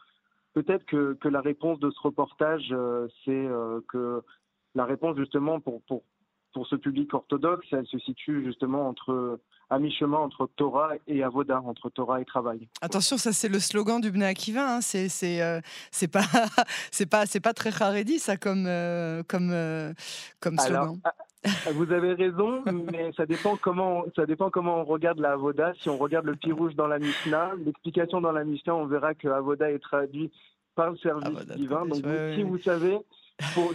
Peut-être 0.55 0.85
que, 0.87 1.15
que, 1.15 1.27
la 1.27 1.41
réponse 1.41 1.81
de 1.81 1.91
ce 1.91 2.01
reportage, 2.01 2.73
c'est 3.25 3.49
que 3.89 4.23
la 4.75 4.85
réponse 4.85 5.17
justement 5.17 5.61
pour, 5.61 5.83
pour, 5.83 6.03
pour 6.53 6.67
ce 6.67 6.77
public 6.77 7.13
orthodoxe, 7.15 7.67
elle 7.73 7.87
se 7.87 7.99
situe 7.99 8.45
justement 8.45 8.89
entre 8.89 9.41
à 9.71 9.79
mi-chemin 9.79 10.19
entre 10.19 10.51
Torah 10.57 10.91
et 11.07 11.23
Avoda, 11.23 11.63
entre 11.65 11.91
Torah 11.91 12.21
et 12.21 12.25
travail. 12.25 12.69
Attention, 12.83 13.17
ça 13.17 13.33
c'est 13.33 13.49
le 13.49 13.61
slogan 13.61 14.01
du 14.01 14.11
Bnei 14.11 14.27
Akiva. 14.27 14.77
Hein. 14.77 14.81
C'est 14.81 15.09
c'est 15.09 15.41
euh, 15.41 15.61
pas 16.13 16.21
c'est 16.91 17.07
pas 17.07 17.27
c'est 17.27 17.41
pas 17.41 17.55
très 17.55 17.71
haredi 17.81 18.19
ça 18.19 18.37
comme 18.37 18.67
euh, 18.67 19.23
comme 19.29 19.51
euh, 19.53 19.93
comme 20.41 20.59
slogan. 20.59 20.99
Ah, 21.05 21.13
vous 21.73 21.91
avez 21.91 22.13
raison, 22.13 22.63
mais 22.93 23.13
ça 23.17 23.25
dépend 23.25 23.57
comment 23.57 24.05
ça 24.15 24.27
dépend 24.27 24.51
comment 24.51 24.81
on 24.81 24.85
regarde 24.85 25.21
la 25.21 25.33
Avoda. 25.33 25.73
Si 25.81 25.89
on 25.89 25.97
regarde 25.97 26.27
le 26.27 26.53
rouge 26.53 26.75
dans 26.75 26.89
la 26.89 26.99
Mishnah, 26.99 27.53
l'explication 27.65 28.21
dans 28.21 28.33
la 28.33 28.45
Mishnah, 28.45 28.75
on 28.75 28.87
verra 28.87 29.15
que 29.15 29.29
Avoda 29.29 29.71
est 29.71 29.79
traduit 29.79 30.31
par 30.75 30.91
le 30.91 30.99
service 30.99 31.47
divin. 31.57 31.87
Donc 31.87 32.05
si 32.35 32.43
vous 32.43 32.59
savez 32.59 32.99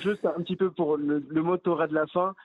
juste 0.01 0.25
un 0.25 0.41
petit 0.41 0.55
peu 0.55 0.71
pour 0.71 0.97
le, 0.97 1.21
mot 1.41 1.57
Torah 1.57 1.87
de 1.87 1.93
la 1.93 2.07
fin, 2.07 2.35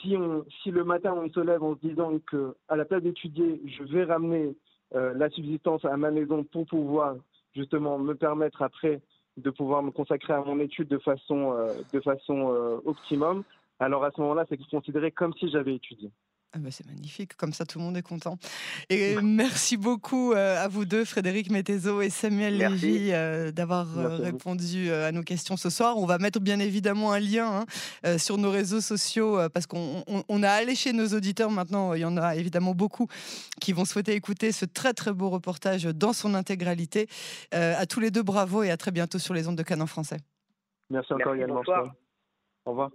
si, 0.00 0.16
on, 0.16 0.44
si 0.62 0.70
le 0.70 0.84
matin 0.84 1.14
on 1.14 1.30
se 1.30 1.40
lève 1.40 1.62
en 1.62 1.74
se 1.74 1.86
disant 1.86 2.18
que 2.26 2.54
à 2.68 2.76
la 2.76 2.84
place 2.84 3.02
d'étudier, 3.02 3.60
je 3.66 3.82
vais 3.84 4.04
ramener 4.04 4.56
euh, 4.94 5.14
la 5.14 5.28
subsistance 5.30 5.84
à 5.84 5.96
ma 5.96 6.10
maison 6.10 6.44
pour 6.44 6.66
pouvoir 6.66 7.16
justement 7.54 7.98
me 7.98 8.14
permettre 8.14 8.62
après 8.62 9.00
de 9.36 9.50
pouvoir 9.50 9.82
me 9.82 9.90
consacrer 9.90 10.32
à 10.32 10.40
mon 10.40 10.58
étude 10.58 10.88
de 10.88 10.98
façon, 10.98 11.52
euh, 11.52 11.74
de 11.92 12.00
façon 12.00 12.52
euh, 12.52 12.78
optimum, 12.84 13.44
alors 13.78 14.04
à 14.04 14.10
ce 14.10 14.20
moment-là, 14.20 14.44
c'est 14.48 14.58
considéré 14.68 15.12
comme 15.12 15.32
si 15.34 15.48
j'avais 15.48 15.74
étudié. 15.74 16.10
Ah 16.54 16.58
bah, 16.60 16.70
c'est 16.70 16.86
magnifique, 16.86 17.36
comme 17.36 17.52
ça 17.52 17.66
tout 17.66 17.78
le 17.78 17.84
monde 17.84 17.96
est 17.98 18.02
content. 18.02 18.38
Et 18.88 19.16
merci 19.22 19.76
beaucoup 19.76 20.32
euh, 20.32 20.64
à 20.64 20.66
vous 20.66 20.86
deux, 20.86 21.04
Frédéric 21.04 21.50
Mettezo 21.50 22.00
et 22.00 22.08
Samuel 22.08 22.56
Lévy, 22.56 23.10
euh, 23.12 23.52
d'avoir 23.52 23.98
euh, 23.98 24.16
répondu 24.16 24.90
à 24.90 25.12
nos 25.12 25.22
questions 25.22 25.58
ce 25.58 25.68
soir. 25.68 25.98
On 25.98 26.06
va 26.06 26.16
mettre 26.16 26.40
bien 26.40 26.58
évidemment 26.58 27.12
un 27.12 27.20
lien 27.20 27.66
hein, 28.04 28.16
sur 28.18 28.38
nos 28.38 28.50
réseaux 28.50 28.80
sociaux 28.80 29.38
parce 29.52 29.66
qu'on 29.66 30.42
a 30.42 30.50
allé 30.50 30.74
chez 30.74 30.94
nos 30.94 31.08
auditeurs. 31.08 31.50
Maintenant, 31.50 31.92
il 31.92 32.00
y 32.00 32.04
en 32.06 32.16
a 32.16 32.34
évidemment 32.36 32.74
beaucoup 32.74 33.08
qui 33.60 33.74
vont 33.74 33.84
souhaiter 33.84 34.14
écouter 34.14 34.50
ce 34.50 34.64
très 34.64 34.94
très 34.94 35.12
beau 35.12 35.28
reportage 35.28 35.84
dans 35.84 36.14
son 36.14 36.34
intégralité. 36.34 37.08
à 37.52 37.84
tous 37.84 38.00
les 38.00 38.10
deux, 38.10 38.22
bravo 38.22 38.62
et 38.62 38.70
à 38.70 38.78
très 38.78 38.90
bientôt 38.90 39.18
sur 39.18 39.34
les 39.34 39.48
ondes 39.48 39.58
de 39.58 39.62
Canon 39.62 39.86
français. 39.86 40.16
Merci 40.88 41.12
encore 41.12 41.36
Yann. 41.36 41.50
Au 41.50 42.70
revoir. 42.70 42.90